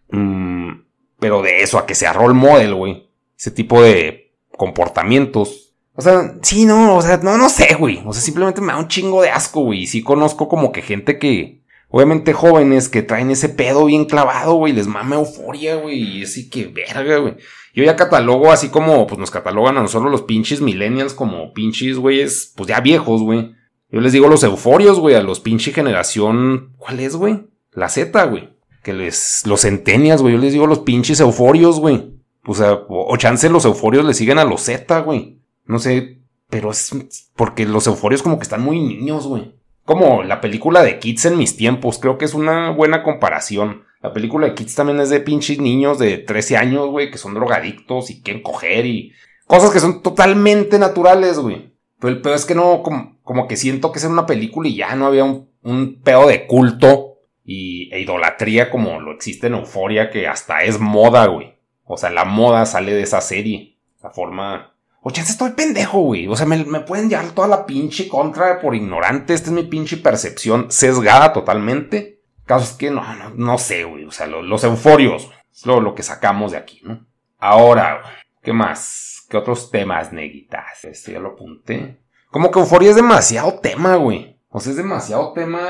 Mm, 0.09 0.83
pero 1.19 1.41
de 1.41 1.63
eso 1.63 1.77
a 1.77 1.85
que 1.85 1.95
sea 1.95 2.13
role 2.13 2.33
model, 2.33 2.75
güey. 2.75 3.09
Ese 3.37 3.51
tipo 3.51 3.81
de 3.81 4.33
comportamientos. 4.57 5.73
O 5.95 6.01
sea, 6.01 6.35
sí, 6.41 6.65
no, 6.65 6.97
o 6.97 7.01
sea, 7.01 7.17
no, 7.17 7.37
no 7.37 7.49
sé, 7.49 7.75
güey. 7.75 8.01
O 8.05 8.13
sea, 8.13 8.21
simplemente 8.21 8.61
me 8.61 8.73
da 8.73 8.79
un 8.79 8.87
chingo 8.87 9.21
de 9.21 9.29
asco, 9.29 9.63
güey. 9.63 9.81
Y 9.81 9.87
sí 9.87 10.03
conozco 10.03 10.47
como 10.47 10.71
que 10.71 10.81
gente 10.81 11.19
que, 11.19 11.63
obviamente 11.89 12.33
jóvenes 12.33 12.89
que 12.89 13.03
traen 13.03 13.31
ese 13.31 13.49
pedo 13.49 13.85
bien 13.85 14.05
clavado, 14.05 14.55
güey. 14.55 14.73
Les 14.73 14.87
mame 14.87 15.15
euforia, 15.15 15.75
güey. 15.75 16.19
Y 16.19 16.23
así 16.23 16.49
que 16.49 16.67
verga, 16.67 17.17
güey. 17.17 17.35
Yo 17.73 17.83
ya 17.83 17.95
catalogo 17.95 18.51
así 18.51 18.69
como, 18.69 19.07
pues 19.07 19.19
nos 19.19 19.31
catalogan 19.31 19.77
a 19.77 19.81
nosotros 19.81 20.11
los 20.11 20.23
pinches 20.23 20.61
millennials 20.61 21.13
como 21.13 21.53
pinches, 21.53 21.97
güeyes, 21.97 22.53
pues 22.55 22.67
ya 22.69 22.79
viejos, 22.81 23.21
güey. 23.21 23.55
Yo 23.89 23.99
les 23.99 24.11
digo 24.11 24.27
los 24.27 24.43
euforios, 24.43 24.99
güey, 24.99 25.15
a 25.15 25.21
los 25.21 25.39
pinches 25.39 25.73
generación, 25.73 26.73
¿cuál 26.77 26.99
es, 26.99 27.15
güey? 27.15 27.45
La 27.75 27.89
Z, 27.89 28.23
güey. 28.25 28.49
Que 28.83 28.93
les, 28.93 29.43
los 29.45 29.61
centenias, 29.61 30.21
güey. 30.21 30.33
Yo 30.35 30.39
les 30.39 30.53
digo 30.53 30.67
los 30.67 30.79
pinches 30.79 31.19
euforios, 31.19 31.79
güey. 31.79 32.13
O 32.45 32.53
sea, 32.53 32.73
o, 32.87 33.15
chance 33.17 33.49
los 33.49 33.65
euforios 33.65 34.05
le 34.05 34.13
siguen 34.13 34.39
a 34.39 34.43
los 34.43 34.61
Z, 34.61 34.99
güey. 35.01 35.39
No 35.65 35.79
sé, 35.79 36.19
pero 36.49 36.71
es 36.71 36.91
porque 37.35 37.65
los 37.65 37.87
euforios 37.87 38.21
como 38.21 38.37
que 38.37 38.43
están 38.43 38.61
muy 38.61 38.79
niños, 38.79 39.27
güey. 39.27 39.55
Como 39.85 40.23
la 40.23 40.41
película 40.41 40.83
de 40.83 40.99
Kids 40.99 41.25
en 41.25 41.37
mis 41.37 41.57
tiempos, 41.57 41.99
creo 41.99 42.17
que 42.17 42.25
es 42.25 42.33
una 42.33 42.71
buena 42.71 43.03
comparación. 43.03 43.83
La 44.01 44.13
película 44.13 44.47
de 44.47 44.55
Kids 44.55 44.75
también 44.75 44.99
es 44.99 45.09
de 45.09 45.19
pinches 45.19 45.59
niños 45.59 45.99
de 45.99 46.17
13 46.17 46.57
años, 46.57 46.89
güey, 46.89 47.11
que 47.11 47.17
son 47.17 47.33
drogadictos 47.33 48.09
y 48.09 48.21
quieren 48.21 48.43
coger 48.43 48.85
y 48.85 49.13
cosas 49.47 49.71
que 49.71 49.79
son 49.79 50.01
totalmente 50.01 50.79
naturales, 50.79 51.39
güey. 51.39 51.73
Pero 51.99 52.13
el 52.13 52.21
peor 52.21 52.35
es 52.35 52.45
que 52.45 52.55
no, 52.55 52.83
como, 52.83 53.47
que 53.47 53.55
siento 53.55 53.93
que 53.93 53.99
es 53.99 54.05
una 54.05 54.25
película 54.25 54.67
y 54.67 54.75
ya 54.75 54.95
no 54.95 55.05
había 55.05 55.23
un, 55.23 55.49
un 55.63 56.01
pedo 56.01 56.27
de 56.27 56.45
culto 56.47 57.12
y, 57.45 57.93
e 57.93 57.99
idolatría 57.99 58.69
como 58.69 58.99
lo 58.99 59.11
existe 59.11 59.47
en 59.47 59.55
Euforia, 59.55 60.09
que 60.09 60.27
hasta 60.27 60.61
es 60.63 60.79
moda, 60.79 61.25
güey. 61.27 61.55
O 61.85 61.97
sea, 61.97 62.09
la 62.09 62.25
moda 62.25 62.65
sale 62.65 62.93
de 62.93 63.03
esa 63.03 63.21
serie. 63.21 63.77
La 64.01 64.09
forma. 64.09 64.75
O 65.01 65.11
chance 65.11 65.31
estoy 65.31 65.51
pendejo, 65.51 65.99
güey. 65.99 66.27
O 66.27 66.35
sea, 66.35 66.45
me, 66.45 66.63
pueden 66.81 67.09
llevar 67.09 67.31
toda 67.31 67.47
la 67.47 67.65
pinche 67.65 68.07
contra 68.07 68.59
por 68.59 68.75
ignorante. 68.75 69.33
Esta 69.33 69.49
es 69.49 69.53
mi 69.53 69.63
pinche 69.63 69.97
percepción 69.97 70.71
sesgada 70.71 71.33
totalmente. 71.33 72.21
Caso 72.45 72.65
es 72.65 72.71
que 72.71 72.91
no, 72.91 73.01
no, 73.15 73.29
no 73.31 73.57
sé, 73.57 73.83
güey. 73.83 74.05
O 74.05 74.11
sea, 74.11 74.27
los 74.27 74.63
euforios, 74.63 75.29
Es 75.53 75.65
lo, 75.65 75.79
lo, 75.81 75.93
que 75.95 76.03
sacamos 76.03 76.51
de 76.53 76.57
aquí, 76.57 76.81
¿no? 76.83 77.05
Ahora, 77.37 78.01
¿qué 78.41 78.53
más? 78.53 79.25
¿Qué 79.29 79.37
otros 79.37 79.71
temas, 79.71 80.13
neguitas? 80.13 80.85
Este 80.85 81.13
ya 81.13 81.19
lo 81.19 81.29
apunté. 81.29 81.99
Como 82.29 82.49
que 82.49 82.59
euforia 82.59 82.89
es 82.89 82.95
demasiado 82.95 83.59
tema, 83.59 83.95
güey. 83.95 84.32
O 84.55 84.59
sea, 84.59 84.69
es 84.69 84.77
demasiado 84.77 85.33
tema 85.33 85.61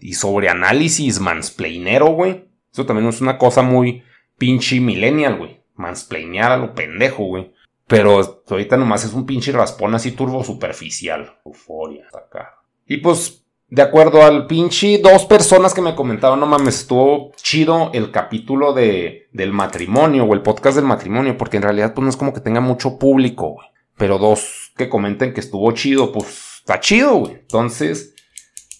y 0.00 0.12
sobre 0.14 0.48
análisis 0.48 1.18
mansplainero, 1.18 2.06
güey. 2.10 2.48
Eso 2.72 2.86
también 2.86 3.08
es 3.08 3.20
una 3.20 3.36
cosa 3.36 3.62
muy 3.62 4.04
pinche 4.38 4.78
millennial, 4.78 5.38
güey. 5.38 5.60
Mansplainear 5.74 6.52
a 6.52 6.56
lo 6.56 6.72
pendejo, 6.72 7.24
güey. 7.24 7.52
Pero 7.88 8.20
ahorita 8.48 8.76
nomás 8.76 9.04
es 9.04 9.12
un 9.12 9.26
pinche 9.26 9.50
raspón 9.50 9.92
así 9.96 10.12
turbo 10.12 10.44
superficial. 10.44 11.38
Euforia, 11.44 12.06
acá. 12.14 12.60
Y 12.86 12.98
pues, 12.98 13.44
de 13.66 13.82
acuerdo 13.82 14.22
al 14.22 14.46
pinche 14.46 14.98
dos 14.98 15.24
personas 15.24 15.74
que 15.74 15.82
me 15.82 15.96
comentaron, 15.96 16.38
no 16.38 16.46
mames, 16.46 16.82
estuvo 16.82 17.32
chido 17.42 17.90
el 17.92 18.12
capítulo 18.12 18.72
de, 18.72 19.26
del 19.32 19.52
matrimonio 19.52 20.22
o 20.24 20.34
el 20.34 20.42
podcast 20.42 20.76
del 20.76 20.84
matrimonio, 20.84 21.36
porque 21.36 21.56
en 21.56 21.64
realidad 21.64 21.92
pues 21.92 22.04
no 22.04 22.10
es 22.10 22.16
como 22.16 22.32
que 22.32 22.40
tenga 22.40 22.60
mucho 22.60 23.00
público, 23.00 23.54
güey. 23.54 23.66
Pero 23.96 24.18
dos 24.18 24.72
que 24.76 24.88
comenten 24.88 25.34
que 25.34 25.40
estuvo 25.40 25.72
chido, 25.72 26.12
pues 26.12 26.58
está 26.58 26.78
chido, 26.78 27.16
güey. 27.16 27.32
Entonces, 27.32 28.14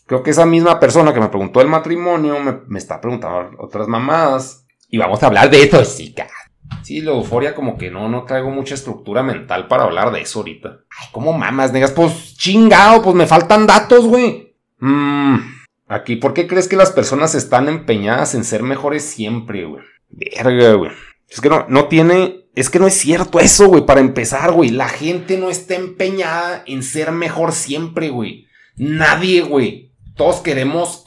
creo 0.08 0.22
que 0.22 0.30
esa 0.30 0.46
misma 0.46 0.80
persona 0.80 1.14
que 1.14 1.20
me 1.20 1.28
preguntó 1.28 1.60
el 1.60 1.68
matrimonio 1.68 2.40
me, 2.40 2.60
me 2.66 2.78
está 2.78 3.00
preguntando 3.00 3.56
otras 3.60 3.86
mamadas. 3.86 4.64
Y 4.88 4.96
vamos 4.98 5.22
a 5.22 5.26
hablar 5.26 5.50
de 5.50 5.62
eso, 5.62 5.82
chicas. 5.84 6.32
Sí, 6.82 7.02
la 7.02 7.12
euforia 7.12 7.54
como 7.54 7.76
que 7.76 7.90
no, 7.90 8.08
no 8.08 8.24
traigo 8.24 8.50
mucha 8.50 8.74
estructura 8.74 9.22
mental 9.22 9.68
para 9.68 9.84
hablar 9.84 10.10
de 10.10 10.22
eso 10.22 10.40
ahorita. 10.40 10.68
Ay, 10.68 11.08
¿cómo 11.12 11.32
mamas, 11.32 11.72
negas? 11.72 11.92
Pues 11.92 12.36
chingado, 12.36 13.02
pues 13.02 13.14
me 13.14 13.26
faltan 13.26 13.66
datos, 13.66 14.06
güey. 14.06 14.56
Mmm. 14.78 15.36
Aquí, 15.88 16.16
¿por 16.16 16.34
qué 16.34 16.46
crees 16.46 16.68
que 16.68 16.76
las 16.76 16.90
personas 16.90 17.34
están 17.34 17.68
empeñadas 17.68 18.34
en 18.34 18.44
ser 18.44 18.62
mejores 18.62 19.04
siempre, 19.04 19.64
güey? 19.64 19.82
Verga, 20.08 20.72
güey. 20.74 20.90
Es 21.28 21.40
que 21.40 21.48
no, 21.48 21.66
no 21.68 21.88
tiene. 21.88 22.46
Es 22.54 22.70
que 22.70 22.78
no 22.78 22.86
es 22.86 22.94
cierto 22.94 23.40
eso, 23.40 23.68
güey. 23.68 23.86
Para 23.86 24.00
empezar, 24.00 24.52
güey. 24.52 24.70
La 24.70 24.88
gente 24.88 25.38
no 25.38 25.50
está 25.50 25.74
empeñada 25.74 26.62
en 26.66 26.82
ser 26.82 27.12
mejor 27.12 27.52
siempre, 27.52 28.10
güey. 28.10 28.46
Nadie, 28.76 29.42
güey. 29.42 29.87
Todos 30.18 30.40
queremos 30.40 31.04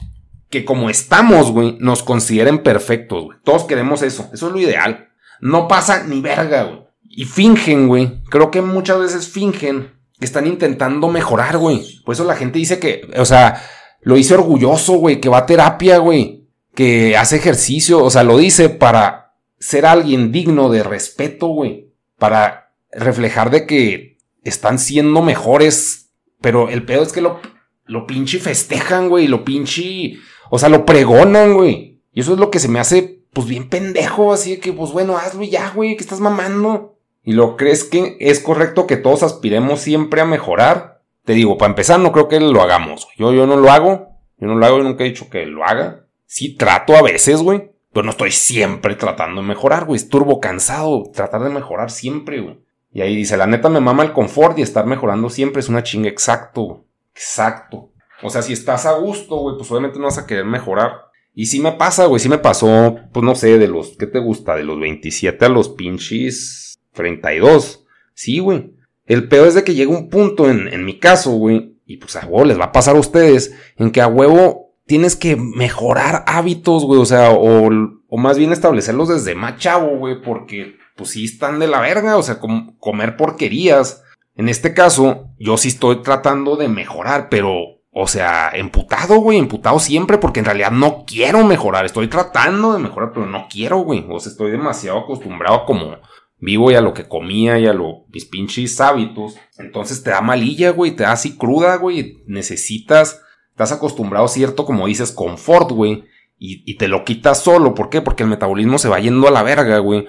que 0.50 0.64
como 0.64 0.90
estamos, 0.90 1.52
güey, 1.52 1.76
nos 1.78 2.02
consideren 2.02 2.64
perfectos, 2.64 3.24
güey. 3.24 3.38
Todos 3.44 3.64
queremos 3.64 4.02
eso. 4.02 4.28
Eso 4.32 4.48
es 4.48 4.52
lo 4.52 4.58
ideal 4.58 5.12
no 5.42 5.66
pasa 5.66 6.04
ni 6.04 6.20
verga, 6.20 6.62
güey. 6.62 6.78
Y 7.10 7.24
fingen, 7.24 7.88
güey. 7.88 8.22
Creo 8.30 8.50
que 8.50 8.62
muchas 8.62 8.98
veces 8.98 9.28
fingen 9.28 9.90
que 10.18 10.24
están 10.24 10.46
intentando 10.46 11.08
mejorar, 11.08 11.58
güey. 11.58 12.00
Por 12.04 12.14
eso 12.14 12.24
la 12.24 12.36
gente 12.36 12.60
dice 12.60 12.78
que, 12.78 13.10
o 13.18 13.24
sea, 13.24 13.60
lo 14.00 14.14
dice 14.14 14.34
orgulloso, 14.34 14.94
güey, 14.94 15.20
que 15.20 15.28
va 15.28 15.38
a 15.38 15.46
terapia, 15.46 15.98
güey, 15.98 16.46
que 16.74 17.16
hace 17.16 17.36
ejercicio, 17.36 18.02
o 18.02 18.08
sea, 18.08 18.22
lo 18.22 18.38
dice 18.38 18.68
para 18.68 19.34
ser 19.58 19.84
alguien 19.84 20.30
digno 20.30 20.70
de 20.70 20.84
respeto, 20.84 21.48
güey, 21.48 21.92
para 22.18 22.72
reflejar 22.92 23.50
de 23.50 23.66
que 23.66 24.18
están 24.44 24.78
siendo 24.78 25.22
mejores, 25.22 26.12
pero 26.40 26.68
el 26.68 26.84
pedo 26.84 27.02
es 27.02 27.12
que 27.12 27.20
lo, 27.20 27.40
lo 27.84 28.06
pinche 28.06 28.38
festejan, 28.38 29.08
güey, 29.08 29.28
lo 29.28 29.44
pinche, 29.44 30.18
o 30.50 30.58
sea, 30.58 30.68
lo 30.68 30.84
pregonan, 30.84 31.54
güey. 31.54 32.00
Y 32.12 32.20
eso 32.20 32.34
es 32.34 32.38
lo 32.38 32.50
que 32.50 32.58
se 32.58 32.68
me 32.68 32.80
hace 32.80 33.22
pues 33.32 33.46
bien 33.46 33.68
pendejo, 33.68 34.32
así 34.32 34.58
que 34.58 34.72
pues 34.72 34.92
bueno, 34.92 35.16
hazlo 35.16 35.42
ya, 35.42 35.70
güey, 35.70 35.96
que 35.96 36.02
estás 36.04 36.20
mamando. 36.20 36.98
¿Y 37.24 37.32
lo 37.32 37.56
crees 37.56 37.84
que 37.84 38.16
es 38.20 38.40
correcto 38.40 38.86
que 38.86 38.96
todos 38.96 39.22
aspiremos 39.22 39.80
siempre 39.80 40.20
a 40.20 40.26
mejorar? 40.26 41.02
Te 41.24 41.34
digo, 41.34 41.56
para 41.56 41.70
empezar, 41.70 42.00
no 42.00 42.12
creo 42.12 42.28
que 42.28 42.40
lo 42.40 42.60
hagamos. 42.60 43.06
Yo, 43.16 43.32
yo 43.32 43.46
no 43.46 43.56
lo 43.56 43.70
hago. 43.70 44.08
Yo 44.38 44.48
no 44.48 44.56
lo 44.56 44.66
hago, 44.66 44.78
yo 44.78 44.84
nunca 44.84 45.04
he 45.04 45.08
dicho 45.08 45.30
que 45.30 45.46
lo 45.46 45.64
haga. 45.64 46.06
Sí, 46.26 46.56
trato 46.56 46.96
a 46.96 47.02
veces, 47.02 47.40
güey. 47.42 47.70
Pero 47.92 48.04
no 48.04 48.10
estoy 48.10 48.32
siempre 48.32 48.96
tratando 48.96 49.40
de 49.40 49.46
mejorar, 49.46 49.84
güey. 49.84 49.96
Es 49.96 50.08
turbo 50.08 50.40
cansado 50.40 51.04
tratar 51.14 51.44
de 51.44 51.50
mejorar 51.50 51.90
siempre, 51.90 52.40
güey. 52.40 52.58
Y 52.92 53.02
ahí 53.02 53.14
dice, 53.14 53.36
la 53.36 53.46
neta 53.46 53.68
me 53.68 53.80
mama 53.80 54.02
el 54.02 54.12
confort 54.12 54.58
y 54.58 54.62
estar 54.62 54.84
mejorando 54.86 55.30
siempre 55.30 55.60
es 55.60 55.68
una 55.68 55.82
chinga 55.82 56.08
exacto, 56.08 56.84
Exacto. 57.14 57.92
O 58.22 58.30
sea, 58.30 58.42
si 58.42 58.52
estás 58.52 58.86
a 58.86 58.92
gusto, 58.92 59.36
güey, 59.36 59.56
pues 59.56 59.70
obviamente 59.70 59.98
no 59.98 60.04
vas 60.04 60.18
a 60.18 60.26
querer 60.26 60.44
mejorar. 60.44 60.92
Y 61.34 61.46
sí 61.46 61.60
me 61.60 61.72
pasa, 61.72 62.06
güey, 62.06 62.20
sí 62.20 62.28
me 62.28 62.38
pasó, 62.38 62.96
pues 63.12 63.24
no 63.24 63.34
sé, 63.34 63.58
de 63.58 63.68
los, 63.68 63.96
¿qué 63.96 64.06
te 64.06 64.18
gusta? 64.18 64.54
De 64.54 64.64
los 64.64 64.78
27 64.78 65.44
a 65.44 65.48
los 65.48 65.70
pinches 65.70 66.78
32. 66.92 67.84
Sí, 68.14 68.38
güey. 68.38 68.74
El 69.06 69.28
peor 69.28 69.48
es 69.48 69.54
de 69.54 69.64
que 69.64 69.74
llega 69.74 69.90
un 69.90 70.08
punto 70.08 70.48
en, 70.48 70.68
en 70.68 70.84
mi 70.84 70.98
caso, 70.98 71.32
güey, 71.32 71.78
y 71.86 71.96
pues 71.96 72.16
a 72.16 72.26
huevo 72.26 72.44
les 72.44 72.58
va 72.58 72.66
a 72.66 72.72
pasar 72.72 72.96
a 72.96 73.00
ustedes, 73.00 73.54
en 73.76 73.90
que 73.90 74.00
a 74.00 74.06
huevo 74.06 74.74
tienes 74.86 75.16
que 75.16 75.36
mejorar 75.36 76.24
hábitos, 76.26 76.84
güey, 76.84 77.00
o 77.00 77.06
sea, 77.06 77.30
o, 77.30 77.68
o 78.08 78.16
más 78.18 78.38
bien 78.38 78.52
establecerlos 78.52 79.08
desde 79.08 79.34
más 79.34 79.58
chavo, 79.58 79.96
güey, 79.96 80.20
porque 80.22 80.76
pues 80.96 81.10
sí 81.10 81.24
están 81.24 81.58
de 81.58 81.66
la 81.66 81.80
verga, 81.80 82.16
o 82.16 82.22
sea, 82.22 82.38
comer 82.78 83.16
porquerías. 83.16 84.02
En 84.34 84.48
este 84.48 84.74
caso, 84.74 85.30
yo 85.38 85.56
sí 85.56 85.68
estoy 85.68 86.02
tratando 86.02 86.56
de 86.56 86.68
mejorar, 86.68 87.28
pero 87.28 87.82
o 87.94 88.06
sea, 88.06 88.50
emputado, 88.54 89.16
güey, 89.16 89.38
emputado 89.38 89.78
siempre 89.78 90.16
porque 90.16 90.40
en 90.40 90.46
realidad 90.46 90.70
no 90.70 91.04
quiero 91.06 91.44
mejorar. 91.44 91.84
Estoy 91.84 92.08
tratando 92.08 92.72
de 92.72 92.78
mejorar, 92.78 93.12
pero 93.12 93.26
no 93.26 93.46
quiero, 93.50 93.78
güey. 93.80 94.06
O 94.08 94.18
sea, 94.18 94.32
estoy 94.32 94.50
demasiado 94.50 95.00
acostumbrado 95.00 95.56
a 95.56 95.66
como 95.66 95.98
vivo 96.38 96.70
y 96.70 96.74
a 96.74 96.80
lo 96.80 96.94
que 96.94 97.06
comía 97.06 97.58
y 97.58 97.66
a 97.66 97.74
lo, 97.74 98.06
mis 98.08 98.24
pinches 98.24 98.80
hábitos. 98.80 99.36
Entonces 99.58 100.02
te 100.02 100.08
da 100.08 100.22
malilla, 100.22 100.70
güey, 100.70 100.92
te 100.92 101.02
da 101.02 101.12
así 101.12 101.36
cruda, 101.36 101.76
güey. 101.76 102.22
Necesitas, 102.26 103.20
estás 103.50 103.72
acostumbrado 103.72 104.26
cierto, 104.26 104.64
como 104.64 104.86
dices, 104.86 105.12
confort, 105.12 105.70
güey. 105.70 106.04
Y, 106.38 106.62
y 106.64 106.78
te 106.78 106.88
lo 106.88 107.04
quitas 107.04 107.42
solo. 107.42 107.74
¿Por 107.74 107.90
qué? 107.90 108.00
Porque 108.00 108.22
el 108.22 108.30
metabolismo 108.30 108.78
se 108.78 108.88
va 108.88 109.00
yendo 109.00 109.28
a 109.28 109.30
la 109.30 109.42
verga, 109.42 109.78
güey. 109.78 110.08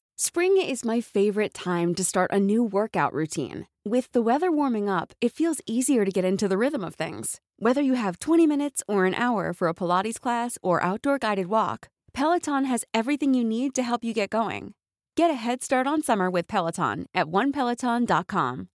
Spring 0.17 0.57
is 0.57 0.85
my 0.85 1.01
favorite 1.01 1.53
time 1.53 1.95
to 1.95 2.03
start 2.03 2.31
a 2.31 2.39
new 2.39 2.63
workout 2.63 3.13
routine. 3.13 3.65
With 3.83 4.11
the 4.11 4.21
weather 4.21 4.51
warming 4.51 4.87
up, 4.87 5.13
it 5.19 5.31
feels 5.31 5.61
easier 5.65 6.05
to 6.05 6.11
get 6.11 6.23
into 6.25 6.47
the 6.47 6.57
rhythm 6.57 6.83
of 6.83 6.93
things. 6.95 7.39
Whether 7.57 7.81
you 7.81 7.95
have 7.95 8.19
20 8.19 8.45
minutes 8.45 8.83
or 8.87 9.05
an 9.05 9.15
hour 9.15 9.53
for 9.53 9.67
a 9.67 9.73
Pilates 9.73 10.19
class 10.19 10.57
or 10.61 10.83
outdoor 10.83 11.17
guided 11.17 11.47
walk, 11.47 11.89
Peloton 12.13 12.65
has 12.65 12.85
everything 12.93 13.33
you 13.33 13.43
need 13.43 13.73
to 13.73 13.81
help 13.81 14.03
you 14.03 14.13
get 14.13 14.29
going. 14.29 14.73
Get 15.15 15.31
a 15.31 15.35
head 15.35 15.63
start 15.63 15.87
on 15.87 16.03
summer 16.03 16.29
with 16.29 16.47
Peloton 16.47 17.07
at 17.15 17.27
onepeloton.com. 17.27 18.67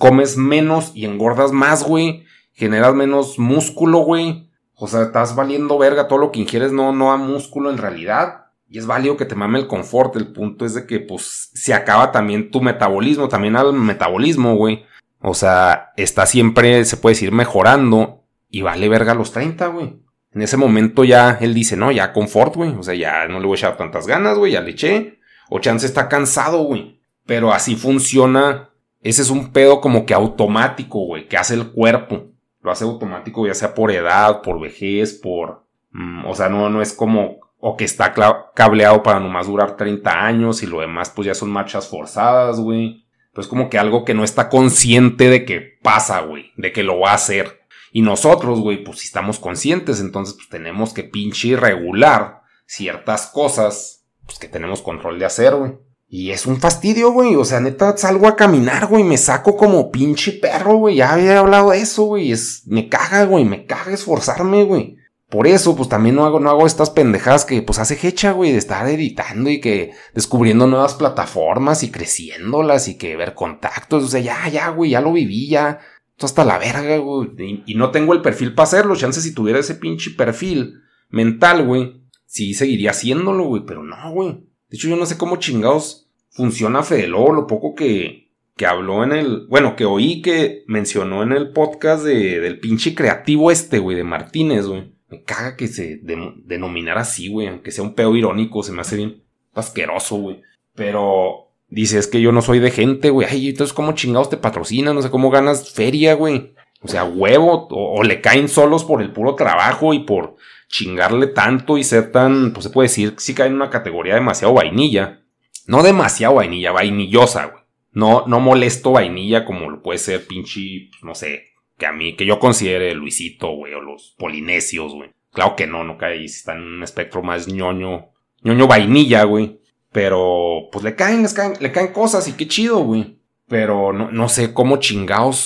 Comes 0.00 0.36
menos 0.36 0.92
y 0.94 1.04
engordas 1.06 1.52
más, 1.52 1.84
güey. 1.84 2.24
Generas 2.52 2.94
menos 2.94 3.38
músculo, 3.38 4.00
güey. 4.00 4.48
O 4.74 4.86
sea, 4.86 5.02
estás 5.02 5.34
valiendo 5.34 5.78
verga. 5.78 6.08
Todo 6.08 6.18
lo 6.18 6.32
que 6.32 6.40
ingieres 6.40 6.72
no, 6.72 6.92
no 6.92 7.10
da 7.10 7.16
músculo 7.16 7.70
en 7.70 7.78
realidad. 7.78 8.41
Y 8.72 8.78
es 8.78 8.86
válido 8.86 9.18
que 9.18 9.26
te 9.26 9.34
mame 9.34 9.58
el 9.58 9.66
confort. 9.66 10.16
El 10.16 10.32
punto 10.32 10.64
es 10.64 10.72
de 10.72 10.86
que, 10.86 10.98
pues, 10.98 11.50
se 11.52 11.74
acaba 11.74 12.10
también 12.10 12.50
tu 12.50 12.62
metabolismo, 12.62 13.28
también 13.28 13.54
al 13.54 13.74
metabolismo, 13.74 14.56
güey. 14.56 14.86
O 15.20 15.34
sea, 15.34 15.92
está 15.98 16.24
siempre, 16.24 16.82
se 16.86 16.96
puede 16.96 17.12
decir, 17.12 17.32
mejorando. 17.32 18.24
Y 18.48 18.62
vale 18.62 18.88
verga 18.88 19.12
los 19.12 19.30
30, 19.30 19.66
güey. 19.66 19.98
En 20.34 20.40
ese 20.40 20.56
momento 20.56 21.04
ya 21.04 21.36
él 21.42 21.52
dice, 21.52 21.76
no, 21.76 21.92
ya 21.92 22.14
confort, 22.14 22.56
güey. 22.56 22.70
O 22.70 22.82
sea, 22.82 22.94
ya 22.94 23.28
no 23.28 23.40
le 23.40 23.46
voy 23.46 23.56
a 23.56 23.58
echar 23.58 23.76
tantas 23.76 24.06
ganas, 24.06 24.38
güey, 24.38 24.52
ya 24.52 24.62
le 24.62 24.70
eché. 24.70 25.18
O 25.50 25.58
chance 25.58 25.84
está 25.84 26.08
cansado, 26.08 26.62
güey. 26.62 26.98
Pero 27.26 27.52
así 27.52 27.76
funciona. 27.76 28.70
Ese 29.02 29.20
es 29.20 29.28
un 29.28 29.52
pedo 29.52 29.82
como 29.82 30.06
que 30.06 30.14
automático, 30.14 31.00
güey, 31.04 31.28
que 31.28 31.36
hace 31.36 31.52
el 31.52 31.72
cuerpo. 31.72 32.30
Lo 32.62 32.70
hace 32.70 32.84
automático, 32.84 33.46
ya 33.46 33.52
sea 33.52 33.74
por 33.74 33.90
edad, 33.90 34.40
por 34.40 34.58
vejez, 34.58 35.12
por... 35.12 35.66
Mm, 35.90 36.24
o 36.24 36.34
sea, 36.34 36.48
no, 36.48 36.70
no 36.70 36.80
es 36.80 36.94
como 36.94 37.51
o 37.64 37.76
que 37.76 37.84
está 37.84 38.12
cableado 38.54 39.04
para 39.04 39.20
nomás 39.20 39.46
durar 39.46 39.76
30 39.76 40.10
años 40.10 40.64
y 40.64 40.66
lo 40.66 40.80
demás 40.80 41.10
pues 41.10 41.26
ya 41.26 41.34
son 41.34 41.48
marchas 41.48 41.86
forzadas, 41.86 42.58
güey. 42.58 43.06
Pues 43.32 43.46
como 43.46 43.70
que 43.70 43.78
algo 43.78 44.04
que 44.04 44.14
no 44.14 44.24
está 44.24 44.48
consciente 44.48 45.30
de 45.30 45.44
que 45.44 45.78
pasa, 45.80 46.22
güey, 46.22 46.50
de 46.56 46.72
que 46.72 46.82
lo 46.82 46.98
va 46.98 47.12
a 47.12 47.14
hacer. 47.14 47.60
Y 47.92 48.02
nosotros, 48.02 48.58
güey, 48.58 48.82
pues 48.82 48.98
si 48.98 49.06
estamos 49.06 49.38
conscientes, 49.38 50.00
entonces 50.00 50.34
pues 50.34 50.48
tenemos 50.48 50.92
que 50.92 51.04
pinche 51.04 51.56
regular 51.56 52.42
ciertas 52.66 53.28
cosas 53.28 54.06
pues, 54.26 54.40
que 54.40 54.48
tenemos 54.48 54.82
control 54.82 55.20
de 55.20 55.26
hacer, 55.26 55.54
güey. 55.54 55.74
Y 56.08 56.32
es 56.32 56.46
un 56.46 56.58
fastidio, 56.58 57.12
güey. 57.12 57.36
O 57.36 57.44
sea, 57.44 57.60
neta, 57.60 57.96
salgo 57.96 58.26
a 58.26 58.34
caminar, 58.34 58.88
güey. 58.88 59.04
Me 59.04 59.16
saco 59.16 59.56
como 59.56 59.92
pinche 59.92 60.32
perro, 60.32 60.78
güey. 60.78 60.96
Ya 60.96 61.12
había 61.12 61.38
hablado 61.38 61.70
de 61.70 61.78
eso, 61.78 62.02
güey. 62.02 62.32
Es, 62.32 62.64
me 62.66 62.88
caga, 62.88 63.24
güey. 63.24 63.44
Me 63.44 63.66
caga 63.66 63.92
esforzarme, 63.92 64.64
güey. 64.64 64.96
Por 65.32 65.46
eso, 65.46 65.74
pues 65.74 65.88
también 65.88 66.16
no 66.16 66.26
hago, 66.26 66.40
no 66.40 66.50
hago 66.50 66.66
estas 66.66 66.90
pendejadas 66.90 67.46
que 67.46 67.62
pues 67.62 67.78
hace 67.78 67.98
hecha, 68.06 68.32
güey, 68.32 68.52
de 68.52 68.58
estar 68.58 68.86
editando 68.86 69.48
y 69.48 69.62
que 69.62 69.92
descubriendo 70.12 70.66
nuevas 70.66 70.92
plataformas 70.92 71.82
y 71.82 71.90
creciéndolas 71.90 72.86
y 72.86 72.98
que 72.98 73.16
ver 73.16 73.32
contactos. 73.32 74.04
O 74.04 74.08
sea, 74.08 74.20
ya, 74.20 74.46
ya, 74.50 74.68
güey, 74.68 74.90
ya 74.90 75.00
lo 75.00 75.10
viví, 75.10 75.48
ya. 75.48 75.80
Esto 76.10 76.26
hasta 76.26 76.44
la 76.44 76.58
verga, 76.58 76.98
güey. 76.98 77.62
Y, 77.64 77.76
no 77.76 77.90
tengo 77.90 78.12
el 78.12 78.20
perfil 78.20 78.54
para 78.54 78.64
hacerlo. 78.64 78.94
Chance 78.94 79.22
si 79.22 79.32
tuviera 79.32 79.58
ese 79.58 79.76
pinche 79.76 80.10
perfil 80.10 80.82
mental, 81.08 81.66
güey. 81.66 82.02
Sí 82.26 82.52
seguiría 82.52 82.90
haciéndolo, 82.90 83.44
güey. 83.44 83.62
Pero 83.66 83.82
no, 83.82 84.12
güey. 84.12 84.32
De 84.68 84.76
hecho, 84.76 84.88
yo 84.88 84.96
no 84.96 85.06
sé 85.06 85.16
cómo 85.16 85.36
chingados 85.36 86.10
funciona 86.28 86.82
Fede 86.82 87.08
Lobo, 87.08 87.32
lo 87.32 87.46
poco 87.46 87.74
que, 87.74 88.28
que 88.54 88.66
habló 88.66 89.02
en 89.02 89.12
el, 89.12 89.46
bueno, 89.48 89.76
que 89.76 89.86
oí 89.86 90.20
que 90.20 90.64
mencionó 90.66 91.22
en 91.22 91.32
el 91.32 91.52
podcast 91.52 92.04
de, 92.04 92.38
del 92.38 92.60
pinche 92.60 92.94
creativo 92.94 93.50
este, 93.50 93.78
güey, 93.78 93.96
de 93.96 94.04
Martínez, 94.04 94.66
güey. 94.66 94.91
Me 95.12 95.24
caga 95.24 95.58
que 95.58 95.68
se 95.68 96.00
denominara 96.02 97.02
así, 97.02 97.28
güey, 97.28 97.46
aunque 97.46 97.70
sea 97.70 97.84
un 97.84 97.94
peo 97.94 98.16
irónico, 98.16 98.62
se 98.62 98.72
me 98.72 98.80
hace 98.80 98.96
bien 98.96 99.22
asqueroso, 99.52 100.16
güey. 100.16 100.40
Pero 100.74 101.50
dice, 101.68 101.98
es 101.98 102.06
que 102.06 102.22
yo 102.22 102.32
no 102.32 102.40
soy 102.40 102.60
de 102.60 102.70
gente, 102.70 103.10
güey. 103.10 103.28
Ay, 103.30 103.50
entonces, 103.50 103.74
¿cómo 103.74 103.92
chingados 103.92 104.30
te 104.30 104.38
patrocinan? 104.38 104.94
No 104.94 105.02
sé 105.02 105.10
cómo 105.10 105.28
ganas 105.28 105.70
feria, 105.74 106.14
güey. 106.14 106.54
O 106.80 106.88
sea, 106.88 107.04
huevo, 107.04 107.68
o, 107.70 108.02
le 108.02 108.22
caen 108.22 108.48
solos 108.48 108.84
por 108.84 109.02
el 109.02 109.12
puro 109.12 109.34
trabajo 109.34 109.92
y 109.92 109.98
por 109.98 110.36
chingarle 110.68 111.26
tanto 111.26 111.76
y 111.76 111.84
ser 111.84 112.10
tan, 112.10 112.54
pues 112.54 112.64
se 112.64 112.70
puede 112.70 112.88
decir, 112.88 113.14
sí 113.18 113.34
cae 113.34 113.48
en 113.48 113.56
una 113.56 113.68
categoría 113.68 114.14
demasiado 114.14 114.54
vainilla. 114.54 115.26
No 115.66 115.82
demasiado 115.82 116.36
vainilla, 116.36 116.72
vainillosa, 116.72 117.44
güey. 117.48 117.62
No, 117.92 118.24
no 118.26 118.40
molesto 118.40 118.92
vainilla 118.92 119.44
como 119.44 119.68
lo 119.68 119.82
puede 119.82 119.98
ser 119.98 120.26
pinche, 120.26 120.88
pues, 120.90 121.04
no 121.04 121.14
sé, 121.14 121.51
que 121.82 121.86
a 121.86 121.92
mí, 121.92 122.14
que 122.14 122.24
yo 122.24 122.38
considere 122.38 122.94
Luisito, 122.94 123.56
güey, 123.56 123.74
o 123.74 123.80
los 123.80 124.14
polinesios, 124.16 124.94
güey. 124.94 125.10
Claro 125.32 125.56
que 125.56 125.66
no, 125.66 125.82
no 125.82 125.98
cae, 125.98 126.24
está 126.24 126.52
en 126.52 126.62
un 126.62 126.82
espectro 126.84 127.24
más 127.24 127.48
ñoño, 127.48 128.10
ñoño 128.44 128.68
vainilla, 128.68 129.24
güey. 129.24 129.58
Pero, 129.90 130.68
pues 130.70 130.84
le 130.84 130.94
caen, 130.94 131.26
le 131.58 131.72
caen 131.72 131.92
cosas 131.92 132.28
y 132.28 132.34
qué 132.34 132.46
chido, 132.46 132.78
güey. 132.84 133.18
Pero 133.48 133.92
no, 133.92 134.12
no 134.12 134.28
sé 134.28 134.54
cómo 134.54 134.76
chingados 134.76 135.38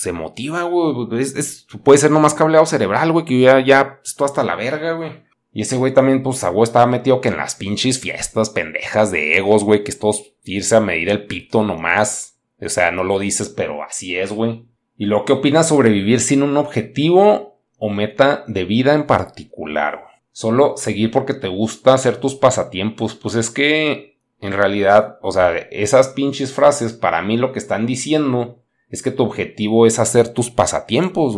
se 0.00 0.12
motiva, 0.12 0.62
güey. 0.62 1.20
Es, 1.20 1.66
puede 1.84 1.98
ser 1.98 2.10
nomás 2.10 2.32
cableado 2.32 2.64
cerebral, 2.64 3.12
güey, 3.12 3.26
que 3.26 3.38
ya, 3.38 3.60
ya 3.60 4.00
estoy 4.02 4.24
hasta 4.24 4.44
la 4.44 4.56
verga, 4.56 4.92
güey. 4.92 5.22
Y 5.52 5.60
ese 5.60 5.76
güey 5.76 5.92
también, 5.92 6.22
pues, 6.22 6.44
a 6.44 6.62
estaba 6.62 6.86
metido 6.86 7.20
que 7.20 7.28
en 7.28 7.36
las 7.36 7.56
pinches 7.56 8.00
fiestas 8.00 8.48
pendejas 8.48 9.10
de 9.10 9.36
egos, 9.36 9.64
güey, 9.64 9.84
que 9.84 9.90
es 9.90 9.98
todos 9.98 10.32
irse 10.44 10.76
a 10.76 10.80
medir 10.80 11.10
el 11.10 11.26
pito 11.26 11.62
nomás. 11.62 12.38
O 12.58 12.70
sea, 12.70 12.90
no 12.90 13.04
lo 13.04 13.18
dices, 13.18 13.50
pero 13.50 13.82
así 13.82 14.16
es, 14.16 14.32
güey. 14.32 14.71
¿Y 15.02 15.06
lo 15.06 15.24
que 15.24 15.32
opinas 15.32 15.66
sobre 15.66 15.90
vivir 15.90 16.20
sin 16.20 16.44
un 16.44 16.56
objetivo 16.56 17.60
o 17.76 17.90
meta 17.90 18.44
de 18.46 18.64
vida 18.64 18.94
en 18.94 19.08
particular? 19.08 20.04
Solo 20.30 20.76
seguir 20.76 21.10
porque 21.10 21.34
te 21.34 21.48
gusta 21.48 21.92
hacer 21.92 22.18
tus 22.18 22.36
pasatiempos. 22.36 23.16
Pues 23.16 23.34
es 23.34 23.50
que, 23.50 24.20
en 24.38 24.52
realidad, 24.52 25.18
o 25.20 25.32
sea, 25.32 25.56
esas 25.56 26.10
pinches 26.10 26.52
frases, 26.52 26.92
para 26.92 27.20
mí 27.20 27.36
lo 27.36 27.50
que 27.50 27.58
están 27.58 27.84
diciendo 27.84 28.62
es 28.90 29.02
que 29.02 29.10
tu 29.10 29.24
objetivo 29.24 29.86
es 29.86 29.98
hacer 29.98 30.28
tus 30.28 30.50
pasatiempos. 30.50 31.36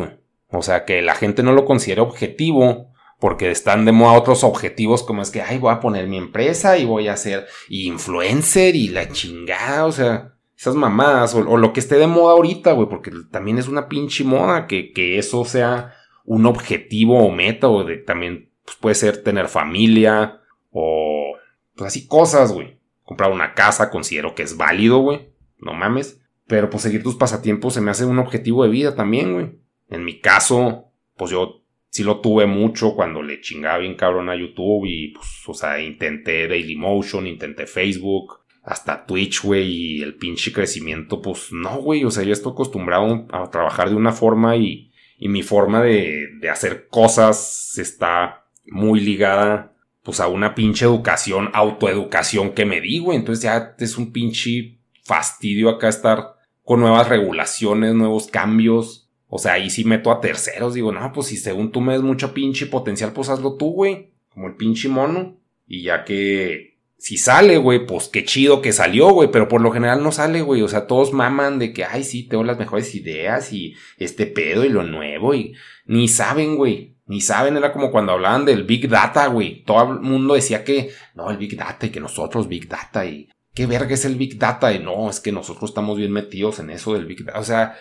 O 0.50 0.60
sea, 0.60 0.84
que 0.84 1.00
la 1.00 1.14
gente 1.14 1.42
no 1.42 1.54
lo 1.54 1.64
considere 1.64 2.02
objetivo 2.02 2.92
porque 3.18 3.50
están 3.50 3.86
de 3.86 3.92
moda 3.92 4.18
otros 4.18 4.44
objetivos 4.44 5.02
como 5.02 5.22
es 5.22 5.30
que, 5.30 5.40
ay, 5.40 5.56
voy 5.56 5.72
a 5.72 5.80
poner 5.80 6.06
mi 6.06 6.18
empresa 6.18 6.76
y 6.76 6.84
voy 6.84 7.08
a 7.08 7.16
ser 7.16 7.46
influencer 7.70 8.76
y 8.76 8.88
la 8.88 9.08
chingada, 9.08 9.86
o 9.86 9.92
sea, 9.92 10.33
esas 10.56 10.74
mamadas, 10.74 11.34
o, 11.34 11.56
lo 11.56 11.72
que 11.72 11.80
esté 11.80 11.96
de 11.96 12.06
moda 12.06 12.34
ahorita, 12.34 12.72
güey, 12.72 12.88
porque 12.88 13.10
también 13.30 13.58
es 13.58 13.68
una 13.68 13.88
pinche 13.88 14.24
moda 14.24 14.66
que, 14.66 14.92
que 14.92 15.18
eso 15.18 15.44
sea 15.44 15.94
un 16.24 16.46
objetivo 16.46 17.18
o 17.18 17.30
meta, 17.30 17.68
o 17.68 17.84
de, 17.84 17.98
también 17.98 18.50
pues, 18.64 18.76
puede 18.76 18.94
ser 18.94 19.22
tener 19.22 19.48
familia, 19.48 20.40
o 20.70 21.34
pues 21.74 21.88
así 21.88 22.06
cosas, 22.06 22.52
güey. 22.52 22.78
Comprar 23.02 23.32
una 23.32 23.54
casa, 23.54 23.90
considero 23.90 24.34
que 24.34 24.42
es 24.42 24.56
válido, 24.56 24.98
güey, 24.98 25.28
no 25.58 25.74
mames. 25.74 26.20
Pero 26.46 26.70
pues 26.70 26.82
seguir 26.82 27.02
tus 27.02 27.16
pasatiempos 27.16 27.74
se 27.74 27.80
me 27.80 27.90
hace 27.90 28.04
un 28.04 28.18
objetivo 28.18 28.64
de 28.64 28.70
vida 28.70 28.94
también, 28.94 29.32
güey. 29.32 29.58
En 29.88 30.04
mi 30.04 30.20
caso, 30.20 30.90
pues 31.16 31.30
yo 31.30 31.62
sí 31.88 32.02
lo 32.02 32.20
tuve 32.20 32.46
mucho 32.46 32.94
cuando 32.94 33.22
le 33.22 33.40
chingaba 33.40 33.78
bien 33.78 33.94
cabrón 33.94 34.28
a 34.28 34.36
YouTube 34.36 34.86
y 34.86 35.08
pues, 35.08 35.28
o 35.46 35.54
sea, 35.54 35.80
intenté 35.80 36.48
Dailymotion, 36.48 37.26
intenté 37.26 37.66
Facebook, 37.66 38.43
hasta 38.64 39.04
Twitch, 39.06 39.42
güey, 39.42 39.70
y 39.70 40.02
el 40.02 40.14
pinche 40.14 40.52
crecimiento, 40.52 41.20
pues 41.20 41.48
no, 41.52 41.76
güey, 41.82 42.04
o 42.04 42.10
sea, 42.10 42.24
yo 42.24 42.32
estoy 42.32 42.52
acostumbrado 42.52 43.26
a 43.30 43.50
trabajar 43.50 43.90
de 43.90 43.96
una 43.96 44.12
forma 44.12 44.56
y, 44.56 44.90
y 45.18 45.28
mi 45.28 45.42
forma 45.42 45.82
de, 45.82 46.28
de 46.40 46.48
hacer 46.48 46.88
cosas 46.88 47.76
está 47.78 48.46
muy 48.66 49.00
ligada, 49.00 49.74
pues 50.02 50.20
a 50.20 50.28
una 50.28 50.54
pinche 50.54 50.86
educación, 50.86 51.50
autoeducación 51.52 52.52
que 52.52 52.64
me 52.64 52.80
di, 52.80 52.98
güey, 53.00 53.18
entonces 53.18 53.44
ya 53.44 53.74
es 53.78 53.98
un 53.98 54.12
pinche 54.12 54.78
fastidio 55.02 55.68
acá 55.68 55.88
estar 55.88 56.36
con 56.62 56.80
nuevas 56.80 57.08
regulaciones, 57.08 57.94
nuevos 57.94 58.28
cambios, 58.28 59.04
o 59.36 59.38
sea, 59.38 59.54
ahí 59.54 59.68
sí 59.68 59.84
meto 59.84 60.12
a 60.12 60.20
terceros. 60.20 60.74
Digo, 60.74 60.92
no, 60.92 61.12
pues 61.12 61.26
si 61.26 61.36
según 61.36 61.72
tú 61.72 61.80
me 61.80 61.94
das 61.94 62.02
mucho 62.02 62.32
pinche 62.32 62.66
potencial, 62.66 63.12
pues 63.12 63.28
hazlo 63.28 63.56
tú, 63.56 63.72
güey. 63.72 64.12
Como 64.28 64.46
el 64.46 64.54
pinche 64.54 64.88
mono. 64.88 65.40
Y 65.66 65.82
ya 65.82 66.04
que 66.04 66.73
si 67.04 67.18
sale, 67.18 67.58
güey, 67.58 67.84
pues 67.84 68.08
qué 68.08 68.24
chido 68.24 68.62
que 68.62 68.72
salió, 68.72 69.10
güey. 69.10 69.30
Pero 69.30 69.46
por 69.46 69.60
lo 69.60 69.70
general 69.70 70.02
no 70.02 70.10
sale, 70.10 70.40
güey. 70.40 70.62
O 70.62 70.68
sea, 70.68 70.86
todos 70.86 71.12
maman 71.12 71.58
de 71.58 71.74
que, 71.74 71.84
ay, 71.84 72.02
sí, 72.02 72.26
tengo 72.26 72.44
las 72.44 72.58
mejores 72.58 72.94
ideas 72.94 73.52
y 73.52 73.74
este 73.98 74.24
pedo 74.24 74.64
y 74.64 74.70
lo 74.70 74.84
nuevo. 74.84 75.34
Y 75.34 75.54
ni 75.84 76.08
saben, 76.08 76.56
güey. 76.56 76.96
Ni 77.04 77.20
saben, 77.20 77.58
era 77.58 77.74
como 77.74 77.90
cuando 77.90 78.12
hablaban 78.12 78.46
del 78.46 78.64
Big 78.64 78.88
Data, 78.88 79.26
güey. 79.26 79.64
Todo 79.64 79.92
el 79.92 80.00
mundo 80.00 80.32
decía 80.32 80.64
que, 80.64 80.92
no, 81.14 81.30
el 81.30 81.36
Big 81.36 81.58
Data 81.58 81.84
y 81.84 81.90
que 81.90 82.00
nosotros 82.00 82.48
Big 82.48 82.68
Data 82.68 83.04
y 83.04 83.28
qué 83.52 83.66
verga 83.66 83.92
es 83.92 84.06
el 84.06 84.14
Big 84.14 84.38
Data. 84.38 84.72
Y 84.72 84.78
no, 84.78 85.10
es 85.10 85.20
que 85.20 85.30
nosotros 85.30 85.72
estamos 85.72 85.98
bien 85.98 86.10
metidos 86.10 86.58
en 86.60 86.70
eso 86.70 86.94
del 86.94 87.04
Big 87.04 87.22
Data. 87.22 87.38
O 87.38 87.44
sea, 87.44 87.76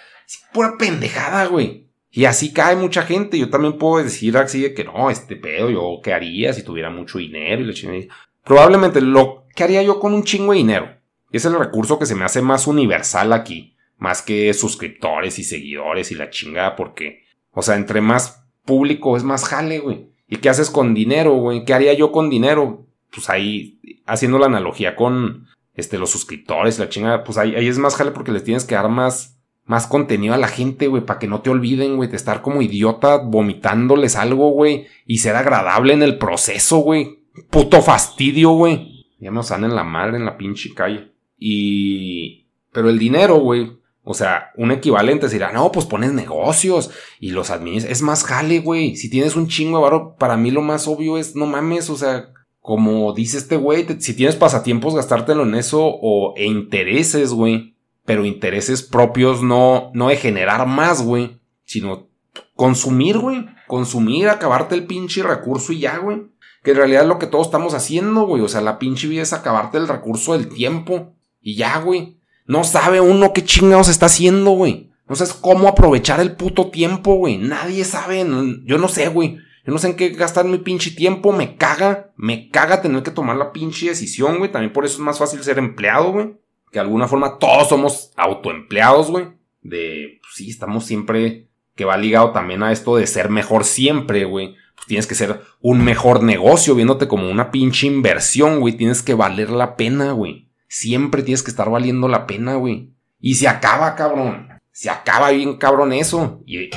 pura 0.51 0.73
pendejada, 0.77 1.45
güey. 1.45 1.87
Y 2.11 2.25
así 2.25 2.51
cae 2.51 2.75
mucha 2.75 3.03
gente. 3.03 3.39
Yo 3.39 3.49
también 3.49 3.77
puedo 3.77 4.03
decir 4.03 4.35
así 4.35 4.63
de 4.63 4.73
que 4.73 4.83
no, 4.83 5.09
este 5.09 5.37
pedo, 5.37 5.69
yo 5.69 6.01
qué 6.03 6.11
haría 6.11 6.51
si 6.51 6.61
tuviera 6.61 6.89
mucho 6.89 7.19
dinero 7.19 7.61
y 7.61 7.65
le 7.65 8.09
Probablemente 8.43 9.01
lo 9.01 9.45
que 9.55 9.63
haría 9.63 9.83
yo 9.83 9.99
con 9.99 10.13
un 10.13 10.23
chingo 10.23 10.51
de 10.51 10.57
dinero. 10.57 10.97
Es 11.31 11.45
el 11.45 11.57
recurso 11.57 11.99
que 11.99 12.05
se 12.05 12.15
me 12.15 12.25
hace 12.25 12.41
más 12.41 12.67
universal 12.67 13.33
aquí. 13.33 13.75
Más 13.97 14.21
que 14.21 14.53
suscriptores 14.53 15.39
y 15.39 15.43
seguidores 15.43 16.11
y 16.11 16.15
la 16.15 16.29
chingada, 16.29 16.75
porque, 16.75 17.23
o 17.51 17.61
sea, 17.61 17.75
entre 17.75 18.01
más 18.01 18.45
público 18.65 19.15
es 19.15 19.23
más 19.23 19.45
jale, 19.45 19.79
güey. 19.79 20.09
¿Y 20.27 20.37
qué 20.37 20.49
haces 20.49 20.69
con 20.69 20.93
dinero, 20.93 21.33
güey? 21.35 21.63
¿Qué 21.63 21.73
haría 21.73 21.93
yo 21.93 22.11
con 22.11 22.29
dinero? 22.29 22.85
Pues 23.13 23.29
ahí, 23.29 23.79
haciendo 24.05 24.39
la 24.39 24.47
analogía 24.47 24.95
con 24.95 25.47
este, 25.75 25.97
los 25.97 26.09
suscriptores 26.09 26.77
y 26.77 26.81
la 26.81 26.89
chingada, 26.89 27.23
pues 27.23 27.37
ahí, 27.37 27.55
ahí 27.55 27.67
es 27.67 27.77
más 27.77 27.95
jale 27.95 28.11
porque 28.11 28.31
les 28.31 28.43
tienes 28.43 28.65
que 28.65 28.75
dar 28.75 28.89
más 28.89 29.33
más 29.65 29.87
contenido 29.87 30.33
a 30.33 30.37
la 30.37 30.47
gente, 30.47 30.87
güey, 30.87 31.05
para 31.05 31.19
que 31.19 31.27
no 31.27 31.41
te 31.41 31.49
olviden, 31.49 31.95
güey, 31.95 32.09
de 32.09 32.17
estar 32.17 32.41
como 32.41 32.61
idiota 32.61 33.17
vomitándoles 33.17 34.15
algo, 34.15 34.49
güey, 34.51 34.87
y 35.05 35.19
ser 35.19 35.35
agradable 35.35 35.93
en 35.93 36.03
el 36.03 36.17
proceso, 36.17 36.79
güey. 36.79 37.22
Puto 37.49 37.81
fastidio, 37.81 38.51
güey. 38.51 39.05
Ya 39.19 39.31
nos 39.31 39.49
dan 39.49 39.63
en 39.63 39.75
la 39.75 39.83
madre 39.83 40.17
en 40.17 40.25
la 40.25 40.37
pinche 40.37 40.73
calle. 40.73 41.11
Y... 41.37 42.47
Pero 42.71 42.89
el 42.89 42.99
dinero, 42.99 43.35
güey. 43.37 43.79
O 44.03 44.13
sea, 44.13 44.51
un 44.57 44.71
equivalente 44.71 45.29
dirá, 45.29 45.53
no, 45.53 45.71
pues 45.71 45.85
pones 45.85 46.11
negocios 46.11 46.91
y 47.19 47.31
los 47.31 47.49
administras. 47.49 47.91
Es 47.91 48.01
más 48.01 48.23
jale, 48.23 48.59
güey. 48.59 48.95
Si 48.95 49.09
tienes 49.09 49.35
un 49.35 49.47
chingo 49.47 49.77
de 49.77 49.83
varo, 49.83 50.15
para 50.17 50.35
mí 50.35 50.51
lo 50.51 50.61
más 50.61 50.87
obvio 50.87 51.17
es, 51.17 51.35
no 51.35 51.45
mames, 51.45 51.89
o 51.89 51.95
sea, 51.95 52.33
como 52.59 53.13
dice 53.13 53.37
este 53.37 53.55
güey, 53.55 53.85
si 53.99 54.13
tienes 54.13 54.35
pasatiempos, 54.35 54.95
gastártelo 54.95 55.43
en 55.43 55.55
eso 55.55 55.81
o 55.83 56.33
e 56.35 56.45
intereses, 56.45 57.31
güey 57.31 57.73
pero 58.05 58.25
intereses 58.25 58.83
propios 58.83 59.41
no, 59.41 59.91
no 59.93 60.09
de 60.09 60.17
generar 60.17 60.67
más, 60.67 61.01
güey, 61.03 61.39
sino 61.63 62.07
consumir, 62.55 63.17
güey, 63.17 63.45
consumir, 63.67 64.29
acabarte 64.29 64.75
el 64.75 64.85
pinche 64.85 65.23
recurso 65.23 65.71
y 65.71 65.79
ya, 65.79 65.97
güey. 65.97 66.23
Que 66.63 66.71
en 66.71 66.77
realidad 66.77 67.03
es 67.03 67.07
lo 67.07 67.19
que 67.19 67.27
todos 67.27 67.47
estamos 67.47 67.73
haciendo, 67.73 68.25
güey. 68.25 68.41
O 68.41 68.47
sea, 68.47 68.61
la 68.61 68.79
pinche 68.79 69.07
vida 69.07 69.21
es 69.21 69.33
acabarte 69.33 69.77
el 69.77 69.87
recurso 69.87 70.33
del 70.33 70.49
tiempo. 70.49 71.13
Y 71.41 71.55
ya, 71.55 71.77
güey. 71.79 72.17
No 72.45 72.63
sabe 72.63 73.01
uno 73.01 73.33
qué 73.33 73.43
chingados 73.43 73.89
está 73.89 74.07
haciendo, 74.07 74.51
güey. 74.51 74.91
No 75.07 75.15
sabes 75.15 75.33
cómo 75.33 75.67
aprovechar 75.67 76.19
el 76.19 76.35
puto 76.35 76.71
tiempo, 76.71 77.15
güey. 77.15 77.37
Nadie 77.37 77.83
sabe. 77.83 78.25
Yo 78.65 78.77
no 78.77 78.87
sé, 78.87 79.09
güey. 79.09 79.37
Yo 79.65 79.71
no 79.71 79.77
sé 79.77 79.89
en 79.89 79.95
qué 79.95 80.09
gastar 80.09 80.45
mi 80.45 80.57
pinche 80.57 80.91
tiempo. 80.91 81.31
Me 81.33 81.57
caga. 81.57 82.11
Me 82.15 82.49
caga 82.49 82.81
tener 82.81 83.03
que 83.03 83.11
tomar 83.11 83.35
la 83.35 83.51
pinche 83.51 83.89
decisión, 83.89 84.37
güey. 84.37 84.51
También 84.51 84.73
por 84.73 84.85
eso 84.85 84.95
es 84.95 85.01
más 85.01 85.19
fácil 85.19 85.43
ser 85.43 85.59
empleado, 85.59 86.11
güey 86.11 86.43
que 86.73 86.79
de 86.79 86.85
alguna 86.85 87.07
forma 87.07 87.37
todos 87.37 87.69
somos 87.69 88.11
autoempleados, 88.17 89.09
güey. 89.09 89.27
De, 89.61 90.19
pues 90.21 90.33
sí, 90.33 90.49
estamos 90.49 90.85
siempre, 90.85 91.47
que 91.75 91.85
va 91.85 91.95
ligado 91.95 92.31
también 92.31 92.63
a 92.63 92.71
esto 92.73 92.97
de 92.97 93.07
ser 93.07 93.29
mejor 93.29 93.63
siempre, 93.63 94.25
güey. 94.25 94.55
Tienes 94.87 95.07
que 95.07 95.15
ser 95.15 95.41
un 95.61 95.83
mejor 95.83 96.23
negocio, 96.23 96.75
viéndote 96.75 97.07
como 97.07 97.29
una 97.29 97.51
pinche 97.51 97.87
inversión, 97.87 98.59
güey. 98.59 98.73
Tienes 98.73 99.01
que 99.01 99.13
valer 99.13 99.49
la 99.49 99.75
pena, 99.75 100.11
güey. 100.11 100.49
Siempre 100.67 101.23
tienes 101.23 101.43
que 101.43 101.51
estar 101.51 101.69
valiendo 101.69 102.07
la 102.07 102.25
pena, 102.27 102.55
güey. 102.55 102.93
Y 103.19 103.35
se 103.35 103.47
acaba, 103.47 103.95
cabrón. 103.95 104.49
Se 104.71 104.89
acaba 104.89 105.31
bien, 105.31 105.57
cabrón, 105.57 105.93
eso. 105.93 106.41
Y 106.45 106.69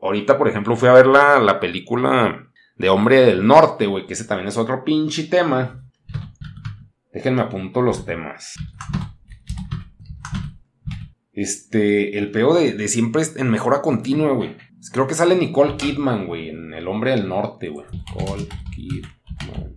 ahorita, 0.00 0.38
por 0.38 0.48
ejemplo, 0.48 0.76
fui 0.76 0.88
a 0.88 0.94
ver 0.94 1.06
la, 1.06 1.38
la 1.38 1.60
película 1.60 2.46
de 2.76 2.88
Hombre 2.88 3.20
del 3.20 3.46
Norte, 3.46 3.86
güey, 3.86 4.06
que 4.06 4.14
ese 4.14 4.24
también 4.24 4.48
es 4.48 4.56
otro 4.56 4.84
pinche 4.84 5.24
tema. 5.24 5.84
Déjenme 7.12 7.42
apunto 7.42 7.82
los 7.82 8.06
temas. 8.06 8.54
Este, 11.32 12.18
el 12.18 12.30
peo 12.30 12.54
de, 12.54 12.72
de 12.72 12.88
siempre 12.88 13.22
es 13.22 13.36
en 13.36 13.50
mejora 13.50 13.82
continua, 13.82 14.32
güey. 14.32 14.56
Creo 14.92 15.06
que 15.06 15.14
sale 15.14 15.36
Nicole 15.36 15.76
Kidman, 15.76 16.26
güey, 16.26 16.48
en 16.48 16.72
El 16.72 16.88
Hombre 16.88 17.10
del 17.10 17.28
Norte, 17.28 17.68
güey. 17.68 17.86
Nicole 17.92 18.48
Kidman. 18.74 19.76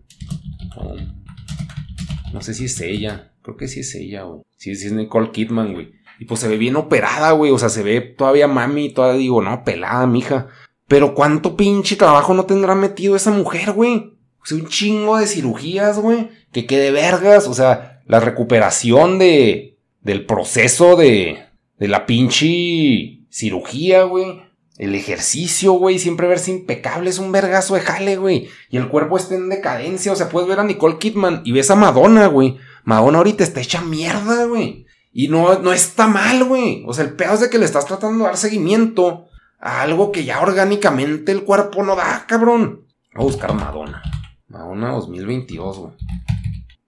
No 2.32 2.42
sé 2.42 2.54
si 2.54 2.66
es 2.66 2.80
ella. 2.82 3.34
Creo 3.42 3.58
que 3.58 3.68
sí 3.68 3.82
es 3.82 3.94
ella, 3.96 4.24
güey. 4.24 4.42
Sí, 4.56 4.76
sí 4.76 4.88
es 4.88 4.94
Nicole 4.94 5.32
Kidman, 5.32 5.74
güey. 5.74 5.92
Y 6.20 6.26
pues 6.26 6.40
se 6.40 6.48
ve 6.48 6.58
bien 6.58 6.78
operada, 6.78 7.32
güey. 7.32 7.52
O 7.52 7.60
sea, 7.60 7.70
se 7.70 7.84
ve 7.84 8.00
todavía 8.02 8.48
mami. 8.48 8.90
Todavía 8.90 9.20
digo, 9.20 9.42
no, 9.42 9.64
pelada, 9.64 10.08
mija. 10.08 10.48
Pero 10.88 11.14
cuánto 11.14 11.58
pinche 11.58 11.96
trabajo 11.96 12.34
no 12.34 12.46
tendrá 12.46 12.74
metido 12.74 13.16
esa 13.16 13.32
mujer, 13.32 13.74
güey. 13.74 14.16
O 14.42 14.46
sea, 14.46 14.58
un 14.58 14.68
chingo 14.68 15.18
de 15.18 15.28
cirugías, 15.28 16.00
güey. 16.00 16.30
Que 16.52 16.66
quede 16.66 16.92
vergas. 16.92 17.48
O 17.48 17.54
sea, 17.54 18.02
la 18.06 18.22
recuperación 18.22 19.20
de. 19.20 19.78
del 20.02 20.26
proceso 20.26 20.96
de. 20.96 21.44
de 21.78 21.88
la 21.90 22.06
pinche 22.06 23.26
cirugía, 23.30 24.04
güey 24.04 24.53
el 24.78 24.96
ejercicio, 24.96 25.74
güey, 25.74 26.00
siempre 26.00 26.28
verse 26.28 26.52
impecable, 26.52 27.10
es 27.10 27.20
un 27.20 27.32
vergazo 27.32 27.76
de 27.76 27.82
jale, 27.82 28.18
güey. 28.18 28.50
Y 28.70 28.78
el 28.78 28.88
cuerpo 28.88 29.18
está 29.18 29.36
en 29.36 29.50
decadencia, 29.50 30.12
o 30.12 30.16
sea, 30.16 30.30
puedes 30.30 30.50
ver 30.50 30.60
a 30.60 30.64
Nicole 30.64 30.98
Kidman 30.98 31.42
y 31.46 31.52
ves 31.52 31.70
a 31.70 31.76
Madonna, 31.76 32.28
güey. 32.28 32.58
Madonna 32.84 33.20
ahorita 33.20 33.44
está 33.44 33.62
hecha 33.62 33.82
mierda, 33.82 34.46
güey. 34.46 34.86
Y 35.12 35.28
no, 35.28 35.60
no 35.60 35.72
está 35.72 36.08
mal, 36.08 36.44
güey. 36.44 36.84
O 36.88 36.94
sea, 36.94 37.04
el 37.04 37.14
pedo 37.14 37.36
es 37.36 37.42
de 37.42 37.50
que 37.50 37.60
le 37.60 37.66
estás 37.66 37.86
tratando 37.86 38.20
de 38.20 38.30
dar 38.32 38.38
seguimiento 38.38 39.28
a 39.60 39.84
algo 39.84 40.12
que 40.12 40.26
ya 40.26 40.42
orgánicamente 40.42 41.32
el 41.32 41.44
cuerpo 41.44 41.84
no 41.84 41.96
da, 41.96 42.26
cabrón. 42.28 42.88
Voy 43.14 43.24
a 43.24 43.26
buscar 43.26 43.54
Madonna. 43.54 44.02
Madonna 44.48 44.92
2022, 44.92 45.78
güey. 45.78 45.94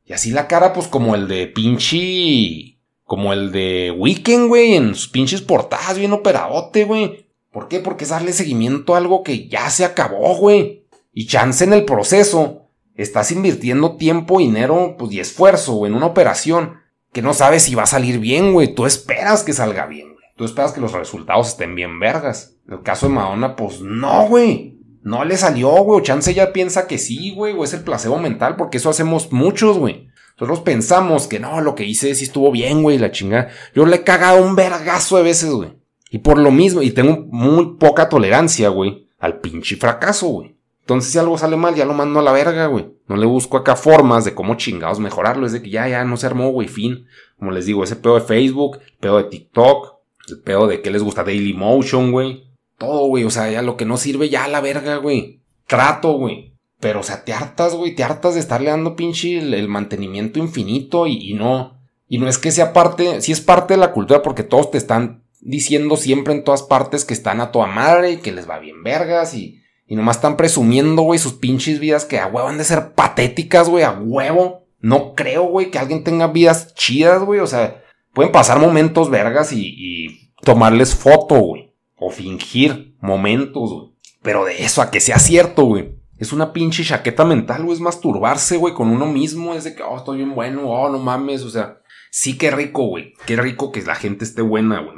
Y 0.06 0.14
así 0.14 0.32
la 0.32 0.48
cara, 0.48 0.74
pues 0.74 0.88
como 0.88 1.16
el 1.16 1.28
de 1.28 1.48
pinche... 1.48 2.72
Como 3.04 3.34
el 3.34 3.52
de 3.52 3.94
Weekend, 3.96 4.48
güey, 4.48 4.74
en 4.74 4.96
sus 4.96 5.10
pinches 5.10 5.44
portadas 5.44 6.00
bien 6.00 6.12
operadote, 6.12 6.86
güey. 6.86 7.25
¿Por 7.56 7.70
qué? 7.70 7.80
Porque 7.80 8.04
es 8.04 8.10
darle 8.10 8.34
seguimiento 8.34 8.94
a 8.96 8.98
algo 8.98 9.24
que 9.24 9.48
ya 9.48 9.70
se 9.70 9.86
acabó, 9.86 10.36
güey. 10.36 10.90
Y 11.14 11.26
chance 11.26 11.64
en 11.64 11.72
el 11.72 11.86
proceso. 11.86 12.64
Estás 12.96 13.32
invirtiendo 13.32 13.96
tiempo, 13.96 14.40
dinero 14.40 14.98
pues, 15.00 15.14
y 15.14 15.22
esfuerzo 15.22 15.86
en 15.86 15.94
una 15.94 16.08
operación 16.08 16.82
que 17.14 17.22
no 17.22 17.34
sabes 17.34 17.64
si 17.64 17.74
va 17.74 17.84
a 17.84 17.88
salir 17.88 18.20
bien, 18.20 18.52
güey. 18.52 18.76
Tú 18.76 18.86
esperas 18.86 19.44
que 19.44 19.54
salga 19.54 19.86
bien, 19.86 20.16
güey. 20.16 20.26
Tú 20.36 20.44
esperas 20.44 20.74
que 20.74 20.82
los 20.82 20.92
resultados 20.92 21.48
estén 21.48 21.76
bien 21.76 21.98
vergas. 21.98 22.58
En 22.68 22.74
el 22.74 22.84
caso 22.84 23.08
de 23.08 23.14
Madonna, 23.14 23.56
pues 23.56 23.80
no, 23.80 24.28
güey. 24.28 24.78
No 25.02 25.24
le 25.24 25.38
salió, 25.38 25.70
güey. 25.70 26.04
Chance 26.04 26.34
ya 26.34 26.52
piensa 26.52 26.88
que 26.88 26.98
sí, 26.98 27.34
güey. 27.34 27.54
O 27.58 27.64
es 27.64 27.74
el 27.74 27.86
placebo 27.86 28.20
mental, 28.20 28.58
porque 28.58 28.80
eso 28.80 28.90
hacemos 28.90 29.32
muchos, 29.32 29.78
güey. 29.78 30.10
Nosotros 30.38 30.60
pensamos 30.60 31.28
que 31.28 31.40
no, 31.40 31.62
lo 31.62 31.74
que 31.74 31.86
hice 31.86 32.16
sí 32.16 32.26
estuvo 32.26 32.52
bien, 32.52 32.84
güey, 32.84 32.98
la 32.98 33.12
chingada. 33.12 33.48
Yo 33.74 33.86
le 33.86 33.96
he 33.96 34.04
cagado 34.04 34.44
un 34.44 34.58
vergazo 34.58 35.16
de 35.16 35.24
veces, 35.24 35.52
güey. 35.52 35.85
Y 36.16 36.20
por 36.20 36.38
lo 36.38 36.50
mismo, 36.50 36.82
y 36.82 36.92
tengo 36.92 37.26
muy 37.30 37.76
poca 37.76 38.08
tolerancia, 38.08 38.70
güey, 38.70 39.06
al 39.20 39.42
pinche 39.42 39.76
fracaso, 39.76 40.28
güey. 40.28 40.56
Entonces, 40.80 41.12
si 41.12 41.20
algo 41.20 41.38
sale 41.38 41.58
mal, 41.58 41.76
ya 41.76 41.84
lo 41.84 41.94
mando 41.94 42.22
a 42.22 42.24
la 42.24 42.32
verga, 42.32 42.68
güey. 42.68 42.86
No 43.10 43.18
le 43.18 43.26
busco 43.26 43.58
acá 43.58 43.76
formas 43.76 44.24
de 44.24 44.34
cómo 44.34 44.56
chingados 44.56 45.02
mejorarlo. 45.02 45.46
Es 45.46 45.52
de 45.52 45.62
que 45.62 45.70
ya, 45.70 45.90
ya 45.90 46.06
no 46.06 46.16
se 46.16 46.26
armó, 46.26 46.52
güey, 46.52 46.70
fin. 46.70 47.06
Como 47.38 47.52
les 47.52 47.66
digo, 47.66 47.84
ese 47.84 47.98
pedo 47.98 48.16
de 48.16 48.22
Facebook, 48.22 48.80
el 48.82 48.94
pedo 48.98 49.18
de 49.18 49.26
TikTok, 49.26 49.96
el 50.30 50.40
pedo 50.40 50.68
de 50.68 50.82
que 50.82 50.90
les 50.90 51.04
gusta 51.04 51.26
Daily 51.26 51.54
Motion, 51.54 52.14
güey. 52.14 52.46
Todo, 52.78 53.08
güey. 53.08 53.26
O 53.26 53.30
sea, 53.30 53.52
ya 53.52 53.62
lo 53.62 53.76
que 53.76 53.84
no 53.84 53.98
sirve, 53.98 54.30
ya 54.30 54.46
a 54.46 54.48
la 54.48 54.62
verga, 54.62 54.96
güey. 54.96 55.42
Trato, 55.68 56.14
güey. 56.14 56.54
Pero, 56.80 57.02
o 57.02 57.04
sea, 57.04 57.26
te 57.26 57.34
hartas, 57.34 57.76
güey. 57.76 57.94
Te 57.94 58.06
hartas 58.06 58.36
de 58.36 58.40
estarle 58.40 58.70
dando 58.70 58.96
pinche 58.96 59.38
el, 59.38 59.68
mantenimiento 59.68 60.40
infinito 60.40 61.08
y, 61.08 61.32
y, 61.32 61.34
no. 61.34 61.78
Y 62.08 62.20
no 62.20 62.30
es 62.30 62.38
que 62.38 62.52
sea 62.52 62.72
parte, 62.72 63.20
sí 63.20 63.34
es 63.34 63.42
parte 63.42 63.74
de 63.74 63.82
la 63.82 63.92
cultura 63.92 64.22
porque 64.22 64.44
todos 64.44 64.72
te 64.72 64.78
están 64.78 65.25
diciendo 65.46 65.96
siempre 65.96 66.34
en 66.34 66.44
todas 66.44 66.64
partes 66.64 67.06
que 67.06 67.14
están 67.14 67.40
a 67.40 67.52
toda 67.52 67.68
madre 67.68 68.12
y 68.12 68.18
que 68.18 68.32
les 68.32 68.50
va 68.50 68.60
bien 68.60 68.84
vergas 68.84 69.36
y, 69.36 69.62
y 69.86 69.96
nomás 69.96 70.18
están 70.18 70.36
presumiendo, 70.36 71.04
güey, 71.04 71.20
sus 71.20 71.34
pinches 71.34 71.80
vidas 71.80 72.04
que 72.04 72.20
a 72.20 72.28
huevo 72.28 72.48
han 72.48 72.58
de 72.58 72.64
ser 72.64 72.94
patéticas, 72.94 73.70
güey, 73.70 73.84
a 73.84 73.92
huevo. 73.92 74.66
No 74.80 75.14
creo, 75.14 75.44
güey, 75.44 75.72
que 75.72 75.80
alguien 75.80 76.04
tenga 76.04 76.28
vidas 76.28 76.74
chidas, 76.74 77.24
güey. 77.24 77.40
O 77.40 77.48
sea, 77.48 77.84
pueden 78.14 78.32
pasar 78.32 78.60
momentos 78.60 79.10
vergas 79.10 79.52
y, 79.52 79.76
y 79.78 80.32
tomarles 80.42 80.96
foto, 80.96 81.36
güey. 81.36 81.74
O 81.98 82.10
fingir 82.10 82.96
momentos, 83.00 83.72
güey. 83.72 83.94
Pero 84.22 84.46
de 84.46 84.64
eso 84.64 84.82
a 84.82 84.90
que 84.90 85.00
sea 85.00 85.20
cierto, 85.20 85.66
güey. 85.66 85.96
Es 86.18 86.34
una 86.34 86.54
pinche 86.54 86.84
chaqueta 86.84 87.24
mental, 87.24 87.64
güey. 87.64 87.76
Es 87.76 87.82
masturbarse, 87.82 88.58
güey, 88.58 88.74
con 88.74 88.90
uno 88.90 89.06
mismo. 89.06 89.54
Es 89.54 89.64
de 89.64 89.76
que, 89.76 89.84
oh, 89.84 89.98
estoy 89.98 90.18
bien 90.18 90.34
bueno, 90.34 90.70
oh, 90.70 90.90
no 90.90 90.98
mames. 90.98 91.44
O 91.44 91.50
sea, 91.50 91.80
sí 92.16 92.38
qué 92.38 92.50
rico, 92.50 92.86
güey. 92.86 93.14
Qué 93.26 93.36
rico 93.36 93.74
que 93.74 93.82
la 93.82 93.94
gente 93.94 94.24
esté 94.24 94.42
buena, 94.42 94.80
güey. 94.80 94.96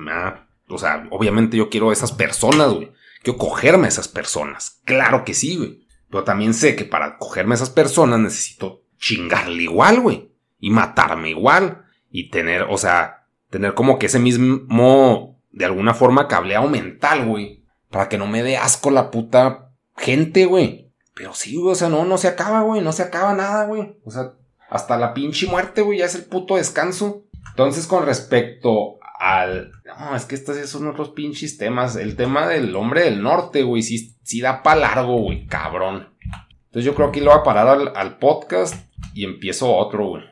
O 0.70 0.78
sea, 0.78 1.08
obviamente 1.10 1.58
yo 1.58 1.68
quiero 1.68 1.90
a 1.90 1.94
esas 1.94 2.12
personas, 2.12 2.72
güey. 2.72 2.92
Quiero 3.24 3.40
cogerme 3.40 3.86
a 3.86 3.88
esas 3.88 4.08
personas. 4.08 4.82
Claro 4.86 5.26
que 5.26 5.34
sí, 5.34 5.58
güey. 5.58 5.88
Pero 6.12 6.24
también 6.24 6.54
sé 6.54 6.76
que 6.76 6.86
para 6.86 7.18
cogerme 7.18 7.54
a 7.54 7.56
esas 7.56 7.72
personas 7.72 8.20
necesito 8.20 8.84
chingarle 9.00 9.64
igual, 9.64 10.00
güey. 10.00 10.32
Y 10.60 10.70
matarme 10.70 11.32
igual. 11.32 11.86
Y 12.12 12.30
tener, 12.30 12.68
o 12.70 12.78
sea, 12.78 13.26
tener 13.50 13.74
como 13.74 13.98
que 13.98 14.06
ese 14.06 14.20
mismo, 14.20 15.42
de 15.50 15.66
alguna 15.66 15.96
forma, 15.96 16.28
cableado 16.28 16.70
mental, 16.70 17.26
güey. 17.26 17.66
Para 17.90 18.10
que 18.10 18.20
no 18.20 18.28
me 18.28 18.44
dé 18.44 18.58
asco 18.58 18.92
la 18.92 19.10
puta 19.10 19.72
gente, 19.96 20.46
güey. 20.46 20.94
Pero 21.16 21.34
sí, 21.34 21.56
güey, 21.56 21.72
o 21.72 21.76
sea, 21.76 21.90
no, 21.90 22.06
no 22.06 22.20
se 22.20 22.28
acaba, 22.28 22.62
güey. 22.62 22.80
No 22.82 22.92
se 22.92 23.02
acaba 23.02 23.34
nada, 23.34 23.66
güey. 23.66 23.98
O 24.06 24.12
sea, 24.12 24.34
hasta 24.70 24.98
la 24.98 25.14
pinche 25.14 25.48
muerte, 25.48 25.82
güey, 25.82 26.00
ya 26.00 26.06
es 26.06 26.16
el 26.16 26.26
puto 26.26 26.56
descanso. 26.56 27.24
Entonces, 27.50 27.88
con 27.88 28.06
respecto 28.06 29.00
al. 29.20 29.72
No, 29.86 30.16
es 30.16 30.26
que 30.26 30.36
estos 30.36 30.58
son 30.70 30.88
otros 30.88 31.10
pinches 31.10 31.58
temas. 31.58 31.96
El 31.96 32.16
tema 32.16 32.48
del 32.48 32.76
hombre 32.76 33.04
del 33.04 33.22
norte, 33.22 33.64
güey, 33.64 33.82
sí, 33.82 34.42
da 34.42 34.62
pa' 34.62 34.76
largo, 34.76 35.18
güey, 35.18 35.48
cabrón. 35.48 36.10
Entonces, 36.66 36.86
yo 36.86 36.94
creo 36.96 37.12
que 37.12 37.22
lo 37.22 37.32
voy 37.32 37.40
a 37.40 37.44
parar 37.44 37.94
al, 37.96 38.18
podcast 38.18 38.76
y 39.14 39.24
empiezo 39.24 39.74
otro, 39.76 40.08
güey. 40.10 40.24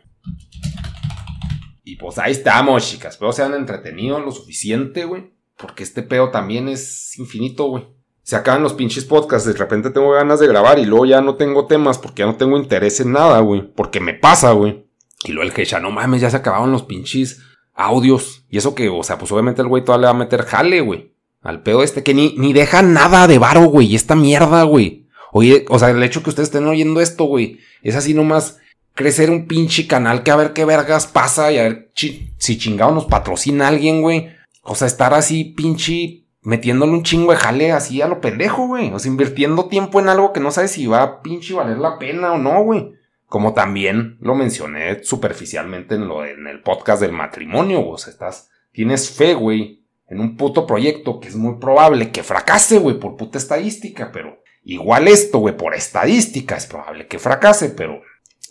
Y 1.83 1.95
pues 1.95 2.17
ahí 2.17 2.31
estamos, 2.31 2.89
chicas. 2.89 3.13
Espero 3.13 3.31
sean 3.31 3.53
entretenidos 3.53 4.23
lo 4.23 4.31
suficiente, 4.31 5.05
güey. 5.05 5.33
Porque 5.57 5.83
este 5.83 6.03
pedo 6.03 6.31
también 6.31 6.67
es 6.67 7.17
infinito, 7.17 7.65
güey 7.65 7.94
se 8.25 8.35
acaban 8.35 8.63
los 8.63 8.73
pinches 8.73 9.05
podcasts, 9.05 9.47
de 9.47 9.53
repente 9.53 9.91
tengo 9.91 10.09
ganas 10.09 10.39
de 10.39 10.47
grabar 10.47 10.79
y 10.79 10.85
luego 10.85 11.05
ya 11.05 11.21
no 11.21 11.35
tengo 11.35 11.67
temas 11.67 11.99
porque 11.99 12.21
ya 12.21 12.25
no 12.25 12.35
tengo 12.35 12.57
interés 12.57 12.99
en 12.99 13.11
nada, 13.11 13.39
güey. 13.41 13.61
Porque 13.61 13.99
me 13.99 14.15
pasa, 14.15 14.51
güey. 14.51 14.83
Y 15.25 15.31
luego 15.31 15.47
el 15.47 15.53
que 15.53 15.63
ya 15.63 15.79
no 15.79 15.91
mames, 15.91 16.21
ya 16.21 16.31
se 16.31 16.37
acabaron 16.37 16.71
los 16.71 16.81
pinches 16.81 17.43
audios. 17.75 18.43
Y 18.49 18.57
eso 18.57 18.73
que, 18.73 18.89
o 18.89 19.03
sea, 19.03 19.19
pues 19.19 19.31
obviamente 19.31 19.61
el 19.61 19.67
güey 19.67 19.83
todavía 19.83 20.07
le 20.07 20.13
va 20.13 20.17
a 20.17 20.23
meter 20.23 20.41
jale, 20.41 20.81
güey. 20.81 21.13
Al 21.43 21.61
pedo 21.61 21.83
este 21.83 22.01
que 22.01 22.15
ni, 22.15 22.33
ni 22.35 22.51
deja 22.51 22.81
nada 22.81 23.27
de 23.27 23.37
varo, 23.37 23.65
güey. 23.65 23.91
Y 23.91 23.95
esta 23.95 24.15
mierda, 24.15 24.63
güey. 24.63 25.05
Oye, 25.31 25.63
o 25.69 25.77
sea, 25.77 25.91
el 25.91 26.01
hecho 26.01 26.23
que 26.23 26.31
ustedes 26.31 26.49
estén 26.49 26.65
oyendo 26.65 27.01
esto, 27.01 27.25
güey. 27.25 27.59
Es 27.83 27.95
así 27.95 28.15
nomás 28.15 28.57
crecer 28.95 29.29
un 29.29 29.45
pinche 29.45 29.85
canal 29.85 30.23
que 30.23 30.31
a 30.31 30.35
ver 30.35 30.53
qué 30.53 30.65
vergas 30.65 31.05
pasa 31.05 31.51
y 31.51 31.59
a 31.59 31.63
ver 31.63 31.91
si 31.93 32.57
chingado 32.57 32.91
nos 32.91 33.05
patrocina 33.05 33.67
alguien, 33.67 34.01
güey. 34.01 34.29
O 34.63 34.73
sea, 34.73 34.87
estar 34.87 35.13
así 35.13 35.43
pinche 35.43 36.24
metiéndole 36.45 36.93
un 36.93 37.03
chingo 37.03 37.31
de 37.31 37.37
jale 37.37 37.71
así 37.71 38.01
a 38.01 38.07
lo 38.07 38.21
pendejo, 38.21 38.67
güey. 38.67 38.91
O 38.93 38.99
sea, 38.99 39.11
invirtiendo 39.11 39.65
tiempo 39.65 39.99
en 39.99 40.07
algo 40.07 40.31
que 40.31 40.39
no 40.39 40.51
sabes 40.51 40.71
si 40.71 40.85
va 40.85 41.01
a 41.01 41.21
pinche 41.21 41.53
valer 41.53 41.79
la 41.79 41.97
pena 41.97 42.33
o 42.33 42.37
no, 42.37 42.63
güey. 42.63 42.93
Como 43.25 43.53
también 43.53 44.17
lo 44.21 44.35
mencioné 44.35 45.03
superficialmente 45.03 45.95
en, 45.95 46.07
lo, 46.07 46.23
en 46.23 46.45
el 46.47 46.61
podcast 46.61 47.01
del 47.01 47.11
matrimonio, 47.11 47.85
o 47.85 47.97
sea, 47.97 48.13
estás, 48.13 48.51
tienes 48.71 49.09
fe, 49.09 49.33
güey, 49.33 49.83
en 50.07 50.19
un 50.19 50.37
puto 50.37 50.67
proyecto 50.67 51.19
que 51.19 51.27
es 51.27 51.35
muy 51.35 51.55
probable 51.59 52.11
que 52.11 52.21
fracase, 52.21 52.77
güey, 52.77 52.99
por 52.99 53.17
puta 53.17 53.39
estadística, 53.39 54.11
pero 54.11 54.37
igual 54.63 55.07
esto, 55.07 55.39
güey, 55.39 55.57
por 55.57 55.73
estadística 55.73 56.55
es 56.55 56.67
probable 56.67 57.07
que 57.07 57.17
fracase, 57.17 57.69
pero, 57.69 58.01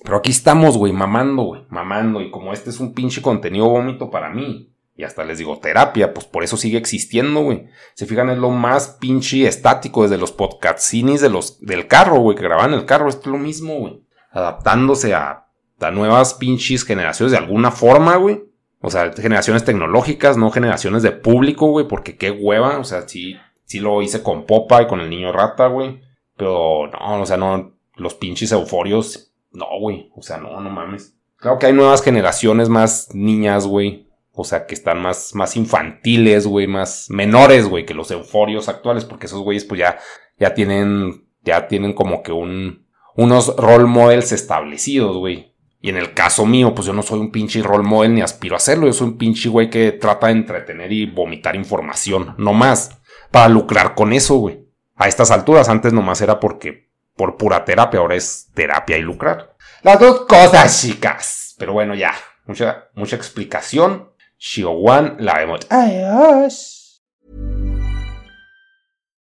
pero 0.02 0.16
aquí 0.16 0.32
estamos, 0.32 0.76
güey, 0.76 0.92
mamando, 0.92 1.44
güey, 1.44 1.62
mamando, 1.68 2.20
y 2.20 2.32
como 2.32 2.52
este 2.52 2.70
es 2.70 2.80
un 2.80 2.92
pinche 2.92 3.22
contenido 3.22 3.68
vómito 3.68 4.10
para 4.10 4.30
mí, 4.30 4.73
y 4.96 5.02
hasta 5.02 5.24
les 5.24 5.38
digo 5.38 5.58
terapia, 5.58 6.14
pues 6.14 6.26
por 6.26 6.44
eso 6.44 6.56
sigue 6.56 6.78
existiendo, 6.78 7.42
güey. 7.42 7.66
Se 7.94 8.06
fijan, 8.06 8.30
es 8.30 8.38
lo 8.38 8.50
más 8.50 8.96
pinche 9.00 9.46
estático 9.46 10.04
desde 10.04 10.18
los 10.18 10.30
podcastinis 10.30 11.20
de 11.20 11.30
los, 11.30 11.60
del 11.60 11.88
carro, 11.88 12.20
güey, 12.20 12.36
que 12.36 12.44
graban 12.44 12.74
el 12.74 12.84
carro. 12.84 13.08
Esto 13.08 13.22
es 13.22 13.32
lo 13.32 13.38
mismo, 13.38 13.78
güey. 13.78 14.02
Adaptándose 14.30 15.14
a, 15.14 15.46
a 15.80 15.90
nuevas 15.90 16.34
pinches 16.34 16.84
generaciones 16.84 17.32
de 17.32 17.38
alguna 17.38 17.72
forma, 17.72 18.16
güey. 18.16 18.44
O 18.80 18.90
sea, 18.90 19.12
generaciones 19.12 19.64
tecnológicas, 19.64 20.36
no 20.36 20.50
generaciones 20.50 21.02
de 21.02 21.10
público, 21.10 21.66
güey, 21.68 21.88
porque 21.88 22.16
qué 22.16 22.30
hueva. 22.30 22.78
O 22.78 22.84
sea, 22.84 23.08
sí, 23.08 23.36
sí 23.64 23.80
lo 23.80 24.00
hice 24.00 24.22
con 24.22 24.46
Popa 24.46 24.82
y 24.82 24.86
con 24.86 25.00
el 25.00 25.10
niño 25.10 25.32
rata, 25.32 25.66
güey. 25.66 26.02
Pero 26.36 26.88
no, 26.88 27.22
o 27.22 27.26
sea, 27.26 27.36
no, 27.36 27.74
los 27.96 28.14
pinches 28.14 28.52
euforios, 28.52 29.32
no, 29.50 29.66
güey. 29.80 30.10
O 30.14 30.22
sea, 30.22 30.36
no, 30.36 30.60
no 30.60 30.70
mames. 30.70 31.16
Claro 31.36 31.58
que 31.58 31.66
hay 31.66 31.72
nuevas 31.72 32.02
generaciones 32.02 32.68
más 32.68 33.12
niñas, 33.12 33.66
güey. 33.66 34.03
O 34.36 34.44
sea, 34.44 34.66
que 34.66 34.74
están 34.74 35.00
más, 35.00 35.34
más 35.34 35.56
infantiles, 35.56 36.46
güey, 36.46 36.66
más 36.66 37.06
menores, 37.08 37.66
güey, 37.66 37.86
que 37.86 37.94
los 37.94 38.10
euforios 38.10 38.68
actuales, 38.68 39.04
porque 39.04 39.26
esos 39.26 39.40
güeyes, 39.40 39.64
pues 39.64 39.78
ya, 39.78 39.98
ya 40.38 40.54
tienen, 40.54 41.28
ya 41.42 41.68
tienen 41.68 41.92
como 41.92 42.22
que 42.22 42.32
un, 42.32 42.84
unos 43.14 43.56
role 43.56 43.84
models 43.84 44.32
establecidos, 44.32 45.16
güey. 45.16 45.54
Y 45.80 45.90
en 45.90 45.98
el 45.98 46.14
caso 46.14 46.46
mío, 46.46 46.74
pues 46.74 46.86
yo 46.86 46.92
no 46.94 47.02
soy 47.02 47.20
un 47.20 47.30
pinche 47.30 47.62
role 47.62 47.84
model 47.84 48.14
ni 48.14 48.22
aspiro 48.22 48.54
a 48.54 48.56
hacerlo. 48.56 48.86
Yo 48.86 48.92
soy 48.92 49.08
un 49.08 49.18
pinche 49.18 49.50
güey 49.50 49.68
que 49.68 49.92
trata 49.92 50.28
de 50.28 50.32
entretener 50.32 50.90
y 50.90 51.06
vomitar 51.06 51.54
información, 51.54 52.34
no 52.38 52.54
más. 52.54 53.02
Para 53.30 53.48
lucrar 53.50 53.94
con 53.94 54.12
eso, 54.12 54.36
güey. 54.36 54.66
A 54.96 55.08
estas 55.08 55.30
alturas, 55.30 55.68
antes 55.68 55.92
nomás 55.92 56.20
era 56.22 56.40
porque, 56.40 56.90
por 57.14 57.36
pura 57.36 57.64
terapia, 57.64 58.00
ahora 58.00 58.14
es 58.14 58.50
terapia 58.54 58.96
y 58.96 59.02
lucrar. 59.02 59.56
Las 59.82 60.00
dos 60.00 60.22
cosas, 60.22 60.80
chicas. 60.80 61.54
Pero 61.58 61.74
bueno, 61.74 61.94
ya. 61.94 62.14
Mucha, 62.46 62.88
mucha 62.94 63.16
explicación. 63.16 64.10
Shiowan, 64.38 65.16
la 65.20 65.34
vemos. 65.38 65.60